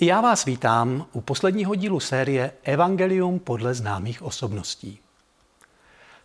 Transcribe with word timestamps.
Já 0.00 0.20
vás 0.20 0.44
vítám 0.44 1.06
u 1.12 1.20
posledního 1.20 1.74
dílu 1.74 2.00
série 2.00 2.52
Evangelium 2.62 3.38
podle 3.38 3.74
známých 3.74 4.22
osobností. 4.22 4.98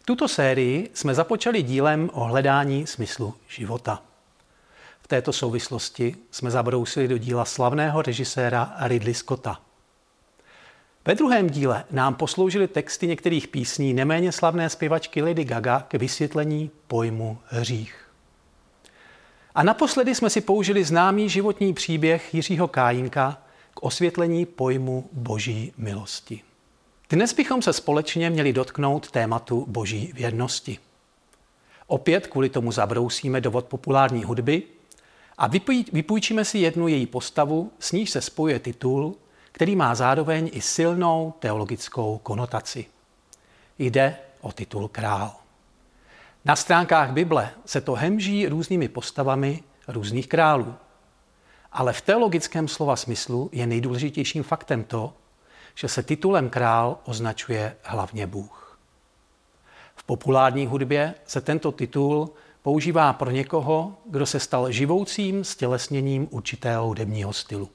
Tuto 0.05 0.27
sérii 0.27 0.89
jsme 0.93 1.13
započali 1.13 1.61
dílem 1.61 2.09
o 2.13 2.23
hledání 2.23 2.87
smyslu 2.87 3.33
života. 3.47 4.01
V 5.01 5.07
této 5.07 5.33
souvislosti 5.33 6.15
jsme 6.31 6.51
zabrousili 6.51 7.07
do 7.07 7.17
díla 7.17 7.45
slavného 7.45 8.01
režiséra 8.01 8.75
Ridley 8.79 9.13
Scotta. 9.13 9.59
Ve 11.05 11.15
druhém 11.15 11.49
díle 11.49 11.83
nám 11.91 12.15
posloužily 12.15 12.67
texty 12.67 13.07
některých 13.07 13.47
písní 13.47 13.93
neméně 13.93 14.31
slavné 14.31 14.69
zpěvačky 14.69 15.21
Lady 15.21 15.43
Gaga 15.43 15.85
k 15.87 15.93
vysvětlení 15.93 16.71
pojmu 16.87 17.37
hřích. 17.45 18.09
A 19.55 19.63
naposledy 19.63 20.15
jsme 20.15 20.29
si 20.29 20.41
použili 20.41 20.83
známý 20.83 21.29
životní 21.29 21.73
příběh 21.73 22.33
Jiřího 22.33 22.67
Kájinka 22.67 23.37
osvětlení 23.81 24.45
pojmu 24.45 25.09
boží 25.11 25.73
milosti. 25.77 26.41
Dnes 27.09 27.33
bychom 27.33 27.61
se 27.61 27.73
společně 27.73 28.29
měli 28.29 28.53
dotknout 28.53 29.11
tématu 29.11 29.65
boží 29.67 30.11
věrnosti. 30.13 30.77
Opět 31.87 32.27
kvůli 32.27 32.49
tomu 32.49 32.71
zabrousíme 32.71 33.41
do 33.41 33.51
vod 33.51 33.65
populární 33.65 34.23
hudby 34.23 34.63
a 35.37 35.47
vypůjčíme 35.91 36.45
si 36.45 36.57
jednu 36.57 36.87
její 36.87 37.05
postavu, 37.05 37.71
s 37.79 37.91
níž 37.91 38.09
se 38.09 38.21
spojuje 38.21 38.59
titul, 38.59 39.15
který 39.51 39.75
má 39.75 39.95
zároveň 39.95 40.49
i 40.53 40.61
silnou 40.61 41.33
teologickou 41.39 42.17
konotaci. 42.23 42.85
Jde 43.79 44.17
o 44.41 44.51
titul 44.51 44.87
král. 44.87 45.35
Na 46.45 46.55
stránkách 46.55 47.11
Bible 47.11 47.51
se 47.65 47.81
to 47.81 47.93
hemží 47.93 48.47
různými 48.47 48.87
postavami 48.87 49.63
různých 49.87 50.27
králů. 50.27 50.75
Ale 51.71 51.93
v 51.93 52.01
teologickém 52.01 52.67
slova 52.67 52.95
smyslu 52.95 53.49
je 53.51 53.67
nejdůležitějším 53.67 54.43
faktem 54.43 54.83
to, 54.83 55.13
že 55.75 55.87
se 55.87 56.03
titulem 56.03 56.49
král 56.49 56.97
označuje 57.05 57.75
hlavně 57.83 58.27
Bůh. 58.27 58.79
V 59.95 60.03
populární 60.03 60.67
hudbě 60.67 61.13
se 61.25 61.41
tento 61.41 61.71
titul 61.71 62.29
používá 62.61 63.13
pro 63.13 63.31
někoho, 63.31 63.97
kdo 64.05 64.25
se 64.25 64.39
stal 64.39 64.71
živoucím 64.71 65.43
stělesněním 65.43 66.27
určitého 66.31 66.85
hudebního 66.85 67.33
stylu. 67.33 67.69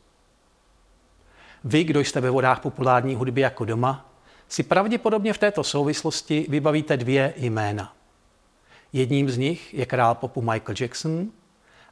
Vy, 1.65 1.85
kdo 1.85 2.01
jste 2.01 2.21
ve 2.21 2.31
vodách 2.31 2.61
populární 2.61 3.15
hudby 3.15 3.41
jako 3.41 3.65
doma, 3.65 4.11
si 4.49 4.63
pravděpodobně 4.63 5.33
v 5.33 5.39
této 5.39 5.65
souvislosti 5.65 6.47
vybavíte 6.49 6.97
dvě 6.97 7.35
jména. 7.37 7.95
Jedním 8.93 9.31
z 9.31 9.39
nich 9.39 9.75
je 9.75 9.87
král 9.87 10.15
popu 10.15 10.43
Michael 10.43 10.75
Jackson 10.81 11.29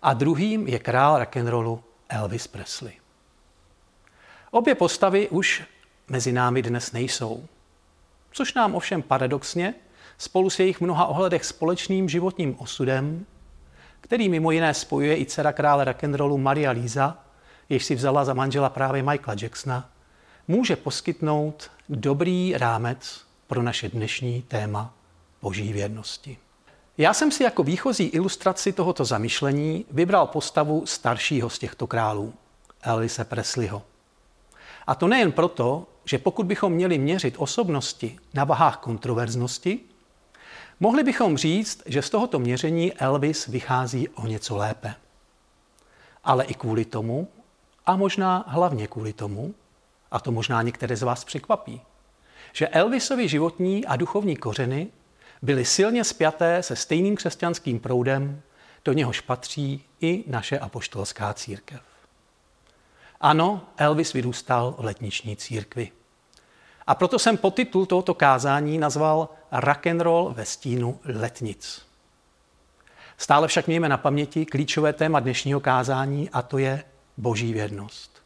a 0.03 0.15
druhým 0.15 0.69
je 0.69 0.79
král 0.79 1.19
rock'n'rollu 1.19 1.83
Elvis 2.13 2.47
Presley. 2.47 2.93
Obě 4.51 4.75
postavy 4.75 5.29
už 5.29 5.63
mezi 6.09 6.33
námi 6.33 6.63
dnes 6.63 6.93
nejsou, 6.93 7.47
což 8.31 8.55
nám 8.55 8.75
ovšem 8.75 9.03
paradoxně 9.03 9.75
spolu 10.19 10.51
s 10.51 10.59
jejich 10.59 10.81
mnoha 10.81 11.07
ohledech 11.07 11.45
společným 11.45 12.09
životním 12.09 12.57
osudem, 12.59 13.27
který 14.01 14.29
mimo 14.29 14.51
jiné 14.51 14.75
spojuje 14.75 15.19
i 15.19 15.27
dcera 15.27 15.53
krále 15.53 15.85
rock'n'rollu 15.85 16.39
Maria 16.39 16.71
Líza, 16.71 17.19
jež 17.69 17.85
si 17.85 17.95
vzala 17.95 18.25
za 18.25 18.35
manžela 18.35 18.69
právě 18.69 19.03
Michaela 19.03 19.41
Jacksona, 19.43 19.91
může 20.49 20.77
poskytnout 20.77 21.71
dobrý 21.89 22.55
rámec 22.57 23.25
pro 23.47 23.63
naše 23.63 23.89
dnešní 23.89 24.43
téma 24.43 24.95
boží 25.43 25.73
věrnosti. 25.73 26.39
Já 26.99 27.15
jsem 27.15 27.31
si 27.31 27.43
jako 27.43 27.63
výchozí 27.63 28.05
ilustraci 28.05 28.73
tohoto 28.73 29.05
zamyšlení 29.05 29.85
vybral 29.91 30.27
postavu 30.27 30.87
staršího 30.87 31.51
z 31.51 31.59
těchto 31.59 31.87
králů, 31.87 32.35
Elvise 32.83 33.25
Presleyho. 33.25 33.83
A 34.87 34.95
to 34.95 35.09
nejen 35.09 35.33
proto, 35.33 35.87
že 36.05 36.19
pokud 36.19 36.47
bychom 36.47 36.73
měli 36.73 36.99
měřit 36.99 37.35
osobnosti 37.39 38.19
na 38.35 38.45
vahách 38.45 38.77
kontroverznosti, 38.77 39.81
mohli 40.81 41.03
bychom 41.03 41.37
říct, 41.37 41.83
že 41.87 42.03
z 42.03 42.11
tohoto 42.11 42.39
měření 42.39 42.93
Elvis 42.93 43.47
vychází 43.47 44.09
o 44.09 44.27
něco 44.27 44.57
lépe. 44.57 44.95
Ale 46.25 46.45
i 46.45 46.55
kvůli 46.55 46.85
tomu, 46.85 47.29
a 47.87 47.97
možná 47.97 48.45
hlavně 48.47 48.87
kvůli 48.87 49.13
tomu, 49.13 49.55
a 50.11 50.21
to 50.21 50.33
možná 50.33 50.63
některé 50.63 50.97
z 50.97 51.03
vás 51.03 51.25
překvapí, 51.25 51.81
že 52.53 52.69
Elvisovi 52.69 53.29
životní 53.29 53.87
a 53.87 53.97
duchovní 53.97 54.37
kořeny 54.37 54.89
byly 55.43 55.65
silně 55.65 56.05
spjaté 56.05 56.63
se 56.63 56.77
stejným 56.77 57.17
křesťanským 57.17 57.81
proudem, 57.81 58.43
do 58.85 58.93
něhož 58.93 59.21
patří 59.21 59.85
i 60.01 60.25
naše 60.27 60.59
apoštolská 60.59 61.35
církev. 61.35 61.81
Ano, 63.21 63.61
Elvis 63.77 64.13
vyrůstal 64.13 64.75
v 64.79 64.85
letniční 64.85 65.37
církvi. 65.37 65.93
A 66.87 66.95
proto 66.95 67.19
jsem 67.19 67.39
titul 67.51 67.87
tohoto 67.87 68.15
kázání 68.15 68.79
nazval 68.79 69.29
Rock 69.53 69.87
and 69.87 70.01
roll 70.01 70.33
ve 70.37 70.45
stínu 70.45 71.01
letnic. 71.05 71.87
Stále 73.17 73.49
však 73.49 73.67
mějme 73.67 73.89
na 73.89 73.97
paměti 73.97 74.47
klíčové 74.47 74.93
téma 74.93 75.21
dnešního 75.21 75.61
kázání 75.61 76.31
a 76.31 76.43
to 76.43 76.59
je 76.59 76.85
boží 77.17 77.53
věrnost. 77.53 78.23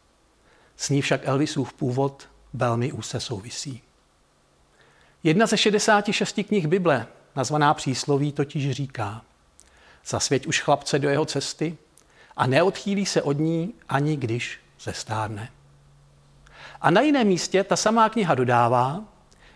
S 0.76 0.91
ní 0.91 1.03
však 1.03 1.21
Elvisův 1.25 1.72
původ 1.72 2.28
velmi 2.53 2.93
úzce 2.93 3.21
souvisí. 3.21 3.82
Jedna 5.26 5.47
ze 5.47 5.56
66 5.56 6.41
knih 6.48 6.66
Bible, 6.66 7.06
nazvaná 7.37 7.75
přísloví, 7.75 8.32
totiž 8.32 8.70
říká 8.70 9.22
Zasvěť 10.06 10.47
už 10.47 10.60
chlapce 10.60 10.98
do 10.98 11.09
jeho 11.09 11.25
cesty 11.25 11.78
a 12.37 12.47
neodchýlí 12.47 13.06
se 13.06 13.22
od 13.22 13.38
ní 13.38 13.75
ani 13.88 14.16
když 14.16 14.60
zestárne. 14.81 15.50
A 16.81 16.91
na 16.91 17.00
jiném 17.00 17.26
místě 17.26 17.64
ta 17.64 17.76
samá 17.76 18.09
kniha 18.09 18.34
dodává, 18.34 19.04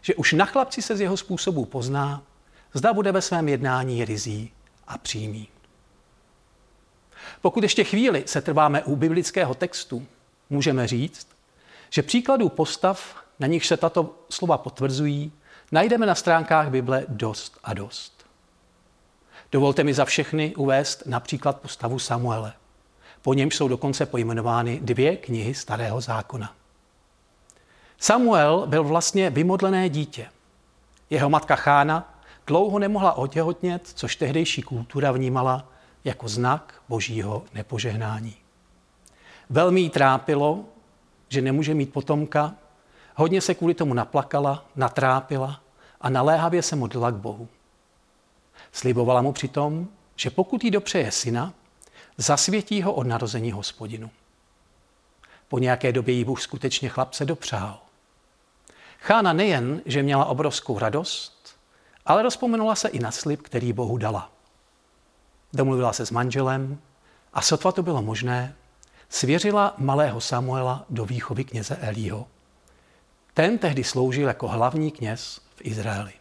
že 0.00 0.14
už 0.14 0.32
na 0.32 0.44
chlapci 0.44 0.82
se 0.82 0.96
z 0.96 1.00
jeho 1.00 1.16
způsobu 1.16 1.64
pozná, 1.64 2.22
zda 2.74 2.92
bude 2.92 3.12
ve 3.12 3.22
svém 3.22 3.48
jednání 3.48 4.04
rizí 4.04 4.52
a 4.88 4.98
přímý. 4.98 5.48
Pokud 7.40 7.62
ještě 7.62 7.84
chvíli 7.84 8.22
se 8.26 8.40
trváme 8.40 8.82
u 8.82 8.96
biblického 8.96 9.54
textu, 9.54 10.06
můžeme 10.50 10.86
říct, 10.86 11.28
že 11.90 12.02
příkladů 12.02 12.48
postav, 12.48 13.24
na 13.38 13.46
nich 13.46 13.66
se 13.66 13.76
tato 13.76 14.14
slova 14.30 14.58
potvrzují, 14.58 15.32
najdeme 15.72 16.06
na 16.06 16.14
stránkách 16.14 16.68
Bible 16.70 17.04
dost 17.08 17.58
a 17.64 17.74
dost. 17.74 18.26
Dovolte 19.52 19.84
mi 19.84 19.94
za 19.94 20.04
všechny 20.04 20.54
uvést 20.56 21.02
například 21.06 21.60
postavu 21.60 21.98
Samuele. 21.98 22.52
Po 23.22 23.34
něm 23.34 23.50
jsou 23.50 23.68
dokonce 23.68 24.06
pojmenovány 24.06 24.80
dvě 24.82 25.16
knihy 25.16 25.54
Starého 25.54 26.00
zákona. 26.00 26.54
Samuel 27.98 28.66
byl 28.66 28.84
vlastně 28.84 29.30
vymodlené 29.30 29.88
dítě. 29.88 30.26
Jeho 31.10 31.30
matka 31.30 31.56
Chána 31.56 32.14
dlouho 32.46 32.78
nemohla 32.78 33.12
otěhotnět, 33.12 33.88
což 33.94 34.16
tehdejší 34.16 34.62
kultura 34.62 35.12
vnímala 35.12 35.68
jako 36.04 36.28
znak 36.28 36.82
božího 36.88 37.44
nepožehnání. 37.54 38.36
Velmi 39.50 39.80
jí 39.80 39.90
trápilo, 39.90 40.64
že 41.28 41.40
nemůže 41.40 41.74
mít 41.74 41.92
potomka, 41.92 42.54
hodně 43.20 43.40
se 43.40 43.54
kvůli 43.54 43.74
tomu 43.74 43.94
naplakala, 43.94 44.64
natrápila 44.76 45.60
a 46.00 46.10
naléhavě 46.10 46.62
se 46.62 46.76
modlila 46.76 47.10
k 47.10 47.14
Bohu. 47.14 47.48
Slibovala 48.72 49.22
mu 49.22 49.32
přitom, 49.32 49.88
že 50.16 50.30
pokud 50.30 50.64
jí 50.64 50.70
dopřeje 50.70 51.12
syna, 51.12 51.52
zasvětí 52.16 52.82
ho 52.82 52.92
od 52.92 53.06
narození 53.06 53.52
hospodinu. 53.52 54.10
Po 55.48 55.58
nějaké 55.58 55.92
době 55.92 56.14
jí 56.14 56.24
Bůh 56.24 56.42
skutečně 56.42 56.88
chlapce 56.88 57.24
dopřál. 57.24 57.78
Chána 58.98 59.32
nejen, 59.32 59.82
že 59.86 60.02
měla 60.02 60.24
obrovskou 60.24 60.78
radost, 60.78 61.56
ale 62.06 62.22
rozpomenula 62.22 62.74
se 62.74 62.88
i 62.88 62.98
na 62.98 63.10
slib, 63.10 63.42
který 63.42 63.72
Bohu 63.72 63.98
dala. 63.98 64.32
Domluvila 65.52 65.92
se 65.92 66.06
s 66.06 66.10
manželem 66.10 66.78
a 67.32 67.42
sotva 67.42 67.72
to 67.72 67.82
bylo 67.82 68.02
možné, 68.02 68.54
svěřila 69.08 69.74
malého 69.78 70.20
Samuela 70.20 70.84
do 70.90 71.04
výchovy 71.04 71.44
kněze 71.44 71.76
Elího. 71.76 72.26
Ten 73.34 73.58
tehdy 73.58 73.84
sloužil 73.84 74.28
jako 74.28 74.48
hlavní 74.48 74.90
kněz 74.90 75.40
v 75.56 75.60
Izraeli. 75.64 76.12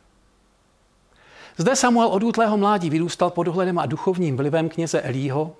Zde 1.57 1.75
Samuel 1.75 2.07
od 2.07 2.23
útlého 2.23 2.57
mládí 2.57 2.89
vyrůstal 2.89 3.29
pod 3.29 3.43
dohledem 3.43 3.79
a 3.79 3.85
duchovním 3.85 4.37
vlivem 4.37 4.69
kněze 4.69 5.01
Elího 5.01 5.55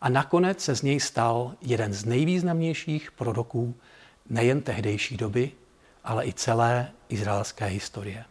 a 0.00 0.08
nakonec 0.08 0.60
se 0.60 0.74
z 0.74 0.82
něj 0.82 1.00
stal 1.00 1.52
jeden 1.60 1.92
z 1.92 2.04
nejvýznamnějších 2.04 3.12
proroků 3.12 3.74
nejen 4.28 4.60
tehdejší 4.60 5.16
doby, 5.16 5.52
ale 6.04 6.26
i 6.26 6.32
celé 6.32 6.90
izraelské 7.08 7.64
historie. 7.64 8.24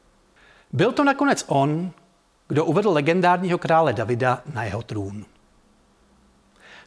Byl 0.74 0.92
to 0.92 1.04
nakonec 1.04 1.46
on, 1.48 1.92
kdo 2.48 2.66
uvedl 2.66 2.90
legendárního 2.90 3.58
krále 3.58 3.94
Davida 3.94 4.42
na 4.54 4.64
jeho 4.64 4.82
trůn. 4.82 5.26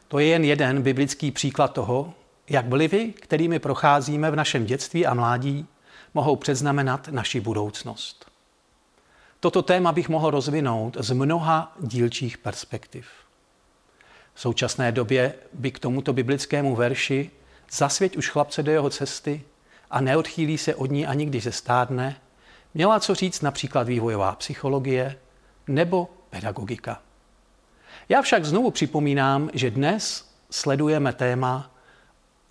To 0.07 0.19
je 0.19 0.27
jen 0.27 0.43
jeden 0.43 0.81
biblický 0.81 1.31
příklad 1.31 1.73
toho, 1.73 2.13
jak 2.49 2.67
vlivy, 2.67 3.13
kterými 3.13 3.59
procházíme 3.59 4.31
v 4.31 4.35
našem 4.35 4.65
dětství 4.65 5.05
a 5.05 5.13
mládí, 5.13 5.67
mohou 6.13 6.35
předznamenat 6.35 7.07
naši 7.07 7.39
budoucnost. 7.39 8.31
Toto 9.39 9.61
téma 9.61 9.91
bych 9.91 10.09
mohl 10.09 10.29
rozvinout 10.29 10.97
z 10.99 11.11
mnoha 11.11 11.75
dílčích 11.79 12.37
perspektiv. 12.37 13.07
V 14.33 14.41
současné 14.41 14.91
době 14.91 15.33
by 15.53 15.71
k 15.71 15.79
tomuto 15.79 16.13
biblickému 16.13 16.75
verši 16.75 17.31
zasvěť 17.71 18.17
už 18.17 18.29
chlapce 18.29 18.63
do 18.63 18.71
jeho 18.71 18.89
cesty 18.89 19.43
a 19.91 20.01
neodchýlí 20.01 20.57
se 20.57 20.75
od 20.75 20.91
ní 20.91 21.07
ani 21.07 21.25
když 21.25 21.43
se 21.43 21.51
stárne, 21.51 22.15
měla 22.73 22.99
co 22.99 23.15
říct 23.15 23.41
například 23.41 23.87
vývojová 23.87 24.35
psychologie 24.35 25.19
nebo 25.67 26.09
pedagogika. 26.29 27.01
Já 28.09 28.21
však 28.21 28.45
znovu 28.45 28.71
připomínám, 28.71 29.49
že 29.53 29.71
dnes 29.71 30.29
sledujeme 30.49 31.13
téma 31.13 31.71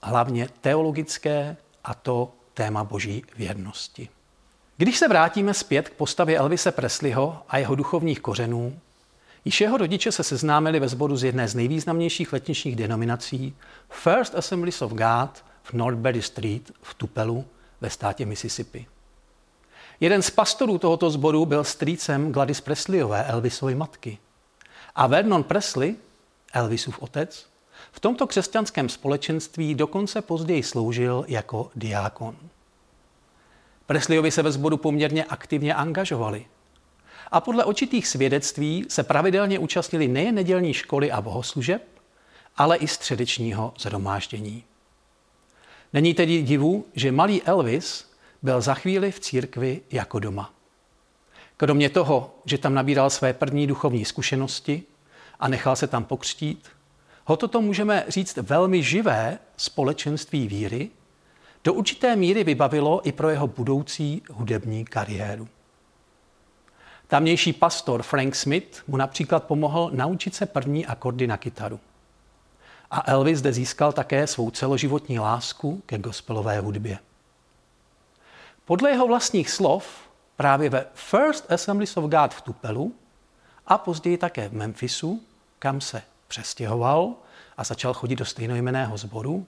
hlavně 0.02 0.48
teologické 0.60 1.56
a 1.84 1.94
to 1.94 2.32
téma 2.54 2.84
boží 2.84 3.24
věrnosti. 3.36 4.08
Když 4.76 4.98
se 4.98 5.08
vrátíme 5.08 5.54
zpět 5.54 5.88
k 5.88 5.92
postavě 5.92 6.38
Elvise 6.38 6.72
Presleyho 6.72 7.42
a 7.48 7.58
jeho 7.58 7.74
duchovních 7.74 8.20
kořenů, 8.20 8.78
již 9.44 9.60
jeho 9.60 9.76
rodiče 9.76 10.12
se 10.12 10.24
seznámili 10.24 10.80
ve 10.80 10.88
sboru 10.88 11.16
z 11.16 11.24
jedné 11.24 11.48
z 11.48 11.54
nejvýznamnějších 11.54 12.32
letničních 12.32 12.76
denominací 12.76 13.56
First 13.90 14.34
Assemblies 14.34 14.82
of 14.82 14.92
God 14.92 15.44
v 15.62 15.72
Northbury 15.72 16.22
Street 16.22 16.72
v 16.82 16.94
Tupelu 16.94 17.44
ve 17.80 17.90
státě 17.90 18.26
Mississippi. 18.26 18.86
Jeden 20.00 20.22
z 20.22 20.30
pastorů 20.30 20.78
tohoto 20.78 21.10
sboru 21.10 21.46
byl 21.46 21.64
strýcem 21.64 22.32
Gladys 22.32 22.60
Presleyové, 22.60 23.24
Elvisovy 23.24 23.74
matky. 23.74 24.18
A 24.94 25.06
Vernon 25.06 25.42
Presley, 25.42 25.96
Elvisův 26.52 27.02
otec, 27.02 27.46
v 27.92 28.00
tomto 28.00 28.26
křesťanském 28.26 28.88
společenství 28.88 29.74
dokonce 29.74 30.22
později 30.22 30.62
sloužil 30.62 31.24
jako 31.28 31.70
diákon. 31.74 32.36
Preslyovi 33.86 34.30
se 34.30 34.42
ve 34.42 34.52
sboru 34.52 34.76
poměrně 34.76 35.24
aktivně 35.24 35.74
angažovali. 35.74 36.46
A 37.30 37.40
podle 37.40 37.64
očitých 37.64 38.06
svědectví 38.06 38.84
se 38.88 39.02
pravidelně 39.02 39.58
účastnili 39.58 40.08
nejen 40.08 40.34
nedělní 40.34 40.74
školy 40.74 41.12
a 41.12 41.20
bohoslužeb, 41.20 41.82
ale 42.56 42.76
i 42.76 42.88
středečního 42.88 43.74
zhromáždění. 43.78 44.64
Není 45.92 46.14
tedy 46.14 46.42
divu, 46.42 46.86
že 46.94 47.12
malý 47.12 47.42
Elvis 47.42 48.12
byl 48.42 48.60
za 48.60 48.74
chvíli 48.74 49.12
v 49.12 49.20
církvi 49.20 49.80
jako 49.90 50.18
doma. 50.18 50.52
Kromě 51.56 51.90
toho, 51.90 52.34
že 52.44 52.58
tam 52.58 52.74
nabíral 52.74 53.10
své 53.10 53.32
první 53.32 53.66
duchovní 53.66 54.04
zkušenosti 54.04 54.82
a 55.40 55.48
nechal 55.48 55.76
se 55.76 55.86
tam 55.86 56.04
pokřtít, 56.04 56.68
ho 57.24 57.36
toto 57.36 57.60
můžeme 57.60 58.04
říct 58.08 58.36
velmi 58.36 58.82
živé 58.82 59.38
společenství 59.56 60.48
víry, 60.48 60.90
do 61.64 61.74
určité 61.74 62.16
míry 62.16 62.44
vybavilo 62.44 63.08
i 63.08 63.12
pro 63.12 63.28
jeho 63.28 63.46
budoucí 63.46 64.22
hudební 64.30 64.84
kariéru. 64.84 65.48
Tamnější 67.06 67.52
pastor 67.52 68.02
Frank 68.02 68.34
Smith 68.34 68.82
mu 68.86 68.96
například 68.96 69.44
pomohl 69.44 69.90
naučit 69.92 70.34
se 70.34 70.46
první 70.46 70.86
akordy 70.86 71.26
na 71.26 71.36
kytaru. 71.36 71.80
A 72.90 73.10
Elvis 73.10 73.38
zde 73.38 73.52
získal 73.52 73.92
také 73.92 74.26
svou 74.26 74.50
celoživotní 74.50 75.18
lásku 75.18 75.82
ke 75.86 75.98
gospelové 75.98 76.60
hudbě. 76.60 76.98
Podle 78.64 78.90
jeho 78.90 79.06
vlastních 79.06 79.50
slov 79.50 79.88
právě 80.36 80.70
ve 80.70 80.86
First 80.94 81.52
Assemblies 81.52 81.96
of 81.96 82.04
God 82.04 82.34
v 82.34 82.40
Tupelu 82.40 82.94
a 83.66 83.78
později 83.78 84.18
také 84.18 84.48
v 84.48 84.52
Memphisu, 84.52 85.22
kam 85.58 85.80
se 85.80 86.02
přestěhoval 86.32 87.14
a 87.56 87.64
začal 87.64 87.94
chodit 87.94 88.16
do 88.16 88.24
stejnojmeného 88.24 88.96
sboru, 88.96 89.46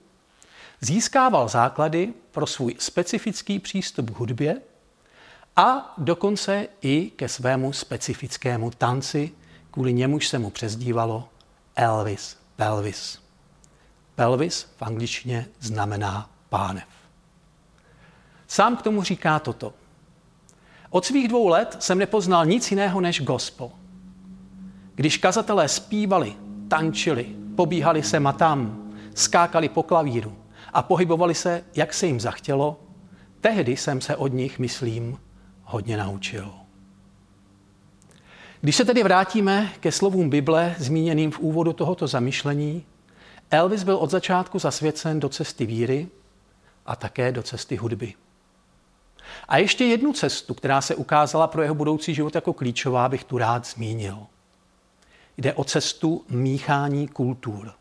získával 0.81 1.47
základy 1.49 2.13
pro 2.31 2.47
svůj 2.47 2.75
specifický 2.79 3.59
přístup 3.59 4.09
k 4.09 4.19
hudbě 4.19 4.61
a 5.55 5.93
dokonce 5.97 6.67
i 6.81 7.11
ke 7.15 7.29
svému 7.29 7.73
specifickému 7.73 8.71
tanci, 8.71 9.31
kvůli 9.71 9.93
němuž 9.93 10.27
se 10.27 10.39
mu 10.39 10.49
přezdívalo 10.49 11.29
Elvis 11.75 12.37
Pelvis. 12.55 13.19
Pelvis 14.15 14.67
v 14.77 14.81
angličtině 14.81 15.45
znamená 15.59 16.29
pánev. 16.49 16.87
Sám 18.47 18.77
k 18.77 18.81
tomu 18.81 19.03
říká 19.03 19.39
toto. 19.39 19.73
Od 20.89 21.05
svých 21.05 21.27
dvou 21.27 21.47
let 21.47 21.77
jsem 21.79 21.97
nepoznal 21.97 22.45
nic 22.45 22.71
jiného 22.71 23.01
než 23.01 23.21
gospel. 23.21 23.71
Když 24.95 25.17
kazatelé 25.17 25.67
zpívali, 25.67 26.44
tančili, 26.67 27.35
pobíhali 27.55 28.03
se 28.03 28.17
a 28.17 28.31
tam, 28.31 28.91
skákali 29.15 29.69
po 29.69 29.83
klavíru 29.83 30.35
a 30.73 30.81
pohybovali 30.81 31.35
se, 31.35 31.63
jak 31.75 31.93
se 31.93 32.07
jim 32.07 32.19
zachtělo, 32.19 32.79
tehdy 33.41 33.77
jsem 33.77 34.01
se 34.01 34.15
od 34.15 34.33
nich, 34.33 34.59
myslím, 34.59 35.17
hodně 35.63 35.97
naučil. 35.97 36.51
Když 38.61 38.75
se 38.75 38.85
tedy 38.85 39.03
vrátíme 39.03 39.71
ke 39.79 39.91
slovům 39.91 40.29
Bible 40.29 40.75
zmíněným 40.77 41.31
v 41.31 41.39
úvodu 41.39 41.73
tohoto 41.73 42.07
zamyšlení, 42.07 42.85
Elvis 43.51 43.83
byl 43.83 43.95
od 43.95 44.11
začátku 44.11 44.59
zasvěcen 44.59 45.19
do 45.19 45.29
cesty 45.29 45.65
víry 45.65 46.07
a 46.85 46.95
také 46.95 47.31
do 47.31 47.43
cesty 47.43 47.75
hudby. 47.75 48.13
A 49.47 49.57
ještě 49.57 49.85
jednu 49.85 50.13
cestu, 50.13 50.53
která 50.53 50.81
se 50.81 50.95
ukázala 50.95 51.47
pro 51.47 51.61
jeho 51.61 51.75
budoucí 51.75 52.13
život 52.13 52.35
jako 52.35 52.53
klíčová, 52.53 53.09
bych 53.09 53.23
tu 53.23 53.37
rád 53.37 53.67
zmínil. 53.67 54.27
Jde 55.37 55.53
o 55.53 55.63
cestu 55.63 56.25
míchání 56.29 57.07
kultur. 57.07 57.73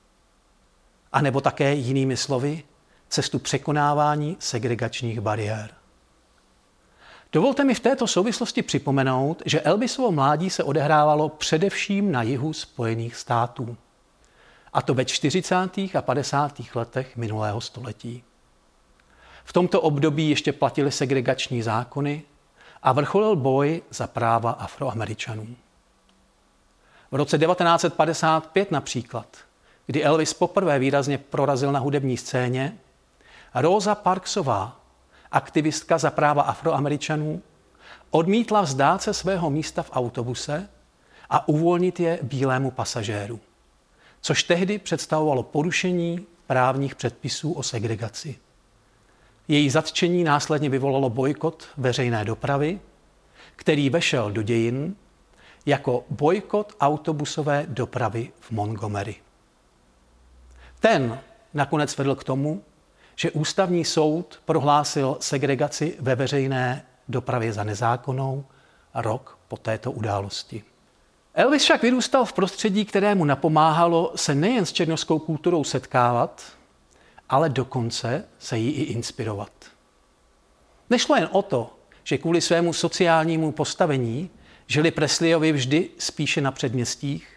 A 1.12 1.21
nebo 1.21 1.41
také 1.41 1.75
jinými 1.75 2.17
slovy, 2.17 2.62
cestu 3.09 3.39
překonávání 3.39 4.37
segregačních 4.39 5.21
bariér. 5.21 5.71
Dovolte 7.33 7.65
mi 7.65 7.75
v 7.75 7.81
této 7.81 8.06
souvislosti 8.06 8.62
připomenout, 8.62 9.43
že 9.47 9.61
Elvisovo 9.61 10.12
mládí 10.12 10.51
se 10.51 10.65
odehrávalo 10.65 11.29
především 11.29 12.12
na 12.12 12.23
jihu 12.23 12.53
Spojených 12.53 13.17
států. 13.17 13.77
A 14.73 14.83
to 14.83 14.95
ve 14.95 15.05
40. 15.05 15.56
a 15.99 16.03
50. 16.03 16.61
letech 16.75 17.17
minulého 17.17 17.61
století. 17.61 18.25
V 19.45 19.53
tomto 19.53 19.81
období 19.81 20.31
ještě 20.31 20.53
platily 20.53 20.93
segregační 20.93 21.62
zákony 21.62 22.23
a 22.83 22.93
vrcholil 22.93 23.37
boj 23.37 23.83
za 23.91 24.06
práva 24.06 24.51
afroameričanů. 24.51 25.47
V 27.14 27.16
roce 27.16 27.38
1955 27.38 28.70
například, 28.70 29.26
kdy 29.87 30.05
Elvis 30.05 30.34
poprvé 30.34 30.78
výrazně 30.78 31.19
prorazil 31.19 31.72
na 31.72 31.78
hudební 31.81 32.16
scéně, 32.16 32.78
Rosa 33.55 33.94
Parksová, 33.94 34.81
aktivistka 35.32 35.99
za 35.99 36.11
práva 36.11 36.43
afroameričanů, 36.43 37.43
odmítla 38.11 38.62
vzdát 38.62 39.02
se 39.02 39.14
svého 39.14 39.50
místa 39.50 39.82
v 39.82 39.90
autobuse 39.93 40.69
a 41.31 41.49
uvolnit 41.49 42.00
je 42.00 42.19
bílému 42.22 42.70
pasažéru, 42.70 43.40
což 44.20 44.43
tehdy 44.43 44.78
představovalo 44.78 45.43
porušení 45.43 46.26
právních 46.46 46.94
předpisů 46.94 47.52
o 47.52 47.62
segregaci. 47.62 48.38
Její 49.49 49.70
zatčení 49.70 50.25
následně 50.25 50.69
vyvolalo 50.69 51.10
bojkot 51.10 51.69
veřejné 51.77 52.24
dopravy, 52.24 52.81
který 53.56 53.91
vešel 53.91 54.32
do 54.32 54.43
dějin 54.43 54.96
jako 55.67 56.05
bojkot 56.11 56.73
autobusové 56.81 57.67
dopravy 57.69 58.33
v 58.41 58.51
Montgomery. 58.51 59.17
Ten 60.81 61.21
nakonec 61.55 61.97
vedl 61.97 62.15
k 62.15 62.25
tomu, 62.25 62.63
že 63.17 63.31
ústavní 63.31 63.85
soud 63.85 64.41
prohlásil 64.44 65.17
segregaci 65.21 65.97
ve 66.01 66.15
veřejné 66.15 66.87
dopravě 67.09 67.53
za 67.53 67.65
nezákonnou 67.65 68.44
rok 68.94 69.39
po 69.49 69.56
této 69.56 69.93
události. 69.93 70.65
Elvis 71.35 71.63
však 71.63 71.83
vyrůstal 71.83 72.25
v 72.25 72.33
prostředí, 72.33 72.85
kterému 72.85 73.25
napomáhalo 73.25 74.13
se 74.17 74.35
nejen 74.35 74.67
s 74.67 74.73
černovskou 74.73 75.19
kulturou 75.19 75.65
setkávat, 75.65 76.43
ale 77.29 77.49
dokonce 77.49 78.25
se 78.39 78.59
jí 78.59 78.71
i 78.71 78.83
inspirovat. 78.83 79.53
Nešlo 80.91 81.17
jen 81.17 81.29
o 81.33 81.43
to, 81.43 81.77
že 82.05 82.19
kvůli 82.19 82.41
svému 82.41 82.73
sociálnímu 82.73 83.53
postavení 83.53 84.31
žili 84.67 84.91
Preslyovi 84.91 85.53
vždy 85.53 85.91
spíše 85.99 86.41
na 86.41 86.53
předměstích 86.53 87.29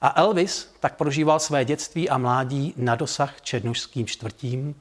a 0.00 0.20
Elvis 0.20 0.74
tak 0.80 0.96
prožíval 0.96 1.40
své 1.40 1.64
dětství 1.64 2.08
a 2.08 2.18
mládí 2.18 2.74
na 2.76 2.94
dosah 2.94 3.40
černožským 3.40 4.06
čtvrtím 4.06 4.74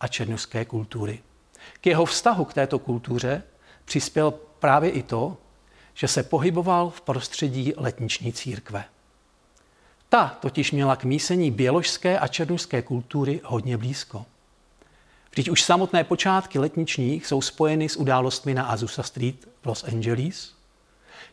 a 0.00 0.08
černožské 0.08 0.64
kultury. 0.64 1.22
K 1.80 1.86
jeho 1.86 2.04
vztahu 2.04 2.44
k 2.44 2.54
této 2.54 2.78
kultuře 2.78 3.42
přispěl 3.84 4.30
právě 4.58 4.90
i 4.90 5.02
to, 5.02 5.36
že 5.94 6.08
se 6.08 6.22
pohyboval 6.22 6.90
v 6.90 7.00
prostředí 7.00 7.72
letniční 7.76 8.32
církve. 8.32 8.84
Ta 10.08 10.36
totiž 10.40 10.72
měla 10.72 10.96
k 10.96 11.04
mísení 11.04 11.50
běložské 11.50 12.18
a 12.18 12.28
černožské 12.28 12.82
kultury 12.82 13.40
hodně 13.44 13.76
blízko. 13.76 14.26
Vždyť 15.30 15.50
už 15.50 15.62
samotné 15.62 16.04
počátky 16.04 16.58
letničních 16.58 17.26
jsou 17.26 17.40
spojeny 17.40 17.88
s 17.88 17.96
událostmi 17.96 18.54
na 18.54 18.64
Azusa 18.64 19.02
Street 19.02 19.48
v 19.62 19.66
Los 19.66 19.84
Angeles, 19.84 20.55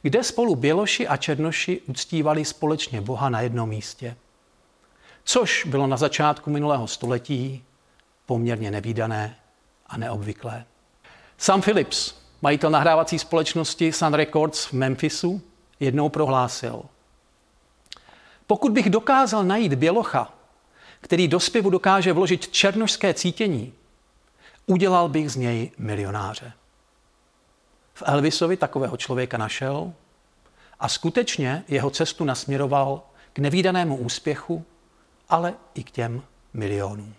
kde 0.03 0.23
spolu 0.23 0.55
Běloši 0.55 1.07
a 1.07 1.17
Černoši 1.17 1.81
uctívali 1.87 2.45
společně 2.45 3.01
Boha 3.01 3.29
na 3.29 3.41
jednom 3.41 3.69
místě. 3.69 4.15
Což 5.23 5.65
bylo 5.65 5.87
na 5.87 5.97
začátku 5.97 6.49
minulého 6.49 6.87
století 6.87 7.63
poměrně 8.25 8.71
nevýdané 8.71 9.35
a 9.87 9.97
neobvyklé. 9.97 10.65
Sam 11.37 11.61
Phillips, 11.61 12.13
majitel 12.41 12.69
nahrávací 12.69 13.19
společnosti 13.19 13.91
Sun 13.91 14.13
Records 14.13 14.65
v 14.65 14.73
Memphisu, 14.73 15.41
jednou 15.79 16.09
prohlásil– 16.09 16.83
pokud 18.47 18.71
bych 18.71 18.89
dokázal 18.89 19.43
najít 19.43 19.73
bělocha, 19.73 20.33
který 21.01 21.27
do 21.27 21.39
zpěvu 21.39 21.69
dokáže 21.69 22.13
vložit 22.13 22.47
černožské 22.47 23.13
cítění, 23.13 23.73
udělal 24.65 25.09
bych 25.09 25.31
z 25.31 25.35
něj 25.35 25.71
milionáře. 25.77 26.53
V 27.93 28.03
Elvisovi 28.05 28.57
takového 28.57 28.97
člověka 28.97 29.37
našel 29.37 29.93
a 30.79 30.89
skutečně 30.89 31.63
jeho 31.67 31.89
cestu 31.89 32.23
nasměroval 32.23 33.01
k 33.33 33.39
nevýdanému 33.39 33.97
úspěchu, 33.97 34.65
ale 35.29 35.53
i 35.73 35.83
k 35.83 35.91
těm 35.91 36.21
milionům. 36.53 37.13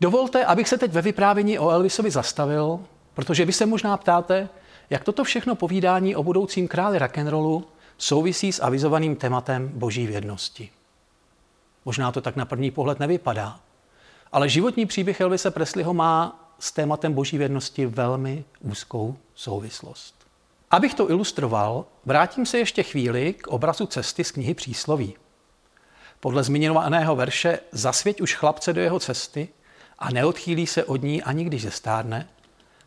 Dovolte, 0.00 0.44
abych 0.44 0.68
se 0.68 0.78
teď 0.78 0.92
ve 0.92 1.02
vyprávění 1.02 1.58
o 1.58 1.70
Elvisovi 1.70 2.10
zastavil, 2.10 2.80
protože 3.14 3.44
vy 3.44 3.52
se 3.52 3.66
možná 3.66 3.96
ptáte, 3.96 4.48
jak 4.90 5.04
toto 5.04 5.24
všechno 5.24 5.54
povídání 5.54 6.16
o 6.16 6.22
budoucím 6.22 6.68
králi 6.68 6.98
rock'n'rollu 6.98 7.66
souvisí 7.98 8.52
s 8.52 8.62
avizovaným 8.62 9.16
tématem 9.16 9.68
boží 9.68 10.06
vědnosti. 10.06 10.70
Možná 11.84 12.12
to 12.12 12.20
tak 12.20 12.36
na 12.36 12.44
první 12.44 12.70
pohled 12.70 13.00
nevypadá, 13.00 13.60
ale 14.32 14.48
životní 14.48 14.86
příběh 14.86 15.20
Elvise 15.20 15.50
Presleyho 15.50 15.94
má 15.94 16.43
s 16.64 16.72
tématem 16.72 17.12
boží 17.12 17.38
vědnosti 17.38 17.86
velmi 17.86 18.44
úzkou 18.60 19.16
souvislost. 19.34 20.14
Abych 20.70 20.94
to 20.94 21.10
ilustroval, 21.10 21.84
vrátím 22.04 22.46
se 22.46 22.58
ještě 22.58 22.82
chvíli 22.82 23.32
k 23.32 23.46
obrazu 23.46 23.86
cesty 23.86 24.24
z 24.24 24.30
knihy 24.30 24.54
Přísloví. 24.54 25.16
Podle 26.20 26.44
zmiňovaného 26.44 27.16
verše 27.16 27.58
Zasvěť 27.72 28.20
už 28.20 28.34
chlapce 28.34 28.72
do 28.72 28.80
jeho 28.80 29.00
cesty 29.00 29.48
a 29.98 30.10
neodchýlí 30.10 30.66
se 30.66 30.84
od 30.84 31.02
ní 31.02 31.22
ani 31.22 31.44
když 31.44 31.62
zestárne, 31.62 32.28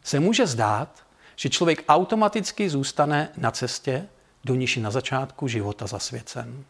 se 0.03 0.19
může 0.19 0.47
zdát, 0.47 1.03
že 1.35 1.49
člověk 1.49 1.83
automaticky 1.89 2.69
zůstane 2.69 3.29
na 3.37 3.51
cestě, 3.51 4.07
do 4.45 4.55
níž 4.55 4.77
na 4.77 4.91
začátku 4.91 5.47
života 5.47 5.87
zasvěcen. 5.87 6.63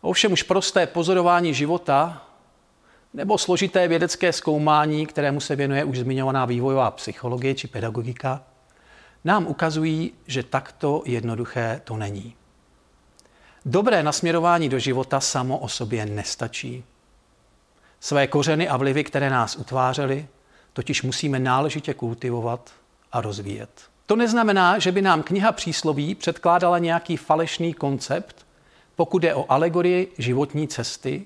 Ovšem 0.00 0.32
už 0.32 0.42
prosté 0.42 0.86
pozorování 0.86 1.54
života 1.54 2.26
nebo 3.14 3.38
složité 3.38 3.88
vědecké 3.88 4.32
zkoumání, 4.32 5.06
kterému 5.06 5.40
se 5.40 5.56
věnuje 5.56 5.84
už 5.84 5.98
zmiňovaná 5.98 6.44
vývojová 6.44 6.90
psychologie 6.90 7.54
či 7.54 7.68
pedagogika, 7.68 8.42
nám 9.24 9.46
ukazují, 9.46 10.12
že 10.26 10.42
takto 10.42 11.02
jednoduché 11.06 11.80
to 11.84 11.96
není. 11.96 12.34
Dobré 13.66 14.02
nasměrování 14.02 14.68
do 14.68 14.78
života 14.78 15.20
samo 15.20 15.58
o 15.58 15.68
sobě 15.68 16.06
nestačí. 16.06 16.84
Své 18.00 18.26
kořeny 18.26 18.68
a 18.68 18.76
vlivy, 18.76 19.04
které 19.04 19.30
nás 19.30 19.56
utvářely, 19.56 20.26
totiž 20.72 21.02
musíme 21.02 21.38
náležitě 21.38 21.94
kultivovat 21.94 22.70
a 23.12 23.20
rozvíjet. 23.20 23.70
To 24.06 24.16
neznamená, 24.16 24.78
že 24.78 24.92
by 24.92 25.02
nám 25.02 25.22
kniha 25.22 25.52
přísloví 25.52 26.14
předkládala 26.14 26.78
nějaký 26.78 27.16
falešný 27.16 27.74
koncept, 27.74 28.46
pokud 28.96 29.18
jde 29.18 29.34
o 29.34 29.52
alegorii 29.52 30.12
životní 30.18 30.68
cesty. 30.68 31.24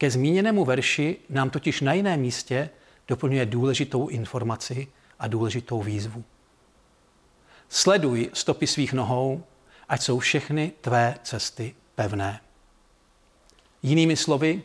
Ke 0.00 0.10
zmíněnému 0.10 0.64
verši 0.64 1.16
nám 1.28 1.50
totiž 1.50 1.80
na 1.80 1.92
jiném 1.92 2.20
místě 2.20 2.70
doplňuje 3.08 3.46
důležitou 3.46 4.08
informaci 4.08 4.88
a 5.18 5.28
důležitou 5.28 5.82
výzvu. 5.82 6.24
Sleduj 7.68 8.30
stopy 8.32 8.66
svých 8.66 8.92
nohou, 8.92 9.44
ať 9.88 10.02
jsou 10.02 10.18
všechny 10.18 10.72
tvé 10.80 11.14
cesty 11.22 11.74
pevné. 11.94 12.40
Jinými 13.82 14.16
slovy, 14.16 14.62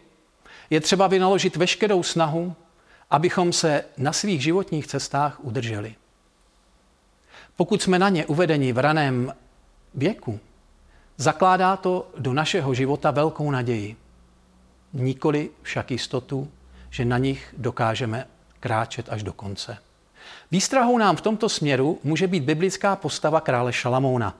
je 0.70 0.82
třeba 0.82 1.08
vynaložit 1.08 1.56
veškerou 1.56 2.04
snahu, 2.04 2.56
abychom 3.10 3.54
se 3.54 3.86
na 3.98 4.13
svých 4.13 4.44
životních 4.44 4.88
cestách 4.88 5.44
udrželi. 5.44 5.96
Pokud 7.56 7.82
jsme 7.82 8.00
na 8.00 8.10
ně 8.10 8.25
uvedeni 8.25 8.74
v 8.74 8.77
raném 8.77 9.34
věku, 9.94 10.39
zakládá 11.18 11.77
to 11.77 12.12
do 12.18 12.34
našeho 12.34 12.74
života 12.74 13.12
velkou 13.12 13.51
naději. 13.51 13.96
Nikoli 14.96 15.50
však 15.62 15.92
jistotu, 15.92 16.48
že 16.90 17.06
na 17.06 17.18
nich 17.18 17.56
dokážeme 17.58 18.28
kráčet 18.60 19.10
až 19.10 19.24
do 19.24 19.34
konce. 19.34 19.78
Výstrahou 20.52 20.98
nám 20.98 21.16
v 21.16 21.22
tomto 21.22 21.50
směru 21.50 22.00
může 22.04 22.28
být 22.28 22.44
biblická 22.44 22.96
postava 22.96 23.42
krále 23.42 23.74
Šalamouna, 23.74 24.38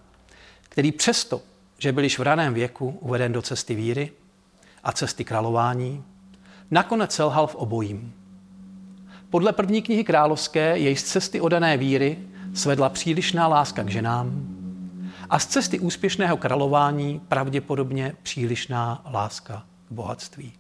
který 0.62 0.92
přesto, 0.92 1.42
že 1.78 1.92
byl 1.92 2.04
již 2.04 2.20
v 2.20 2.22
raném 2.22 2.54
věku 2.54 2.98
uveden 3.02 3.32
do 3.32 3.42
cesty 3.42 3.76
víry 3.76 4.12
a 4.84 4.92
cesty 4.92 5.24
králování, 5.24 6.04
nakonec 6.72 7.12
selhal 7.12 7.48
v 7.48 7.56
obojím. 7.56 8.14
Podle 9.30 9.54
první 9.54 9.82
knihy 9.82 10.04
královské 10.04 10.78
jej 10.78 10.96
z 10.96 11.04
cesty 11.04 11.42
odané 11.42 11.78
víry 11.78 12.20
svedla 12.54 12.90
přílišná 12.90 13.48
láska 13.48 13.84
k 13.84 13.90
ženám 13.90 14.48
a 15.30 15.40
z 15.40 15.46
cesty 15.46 15.80
úspěšného 15.80 16.38
králování 16.38 17.22
pravděpodobně 17.28 18.16
přílišná 18.24 19.02
láska 19.12 19.64
bohatství. 19.90 20.54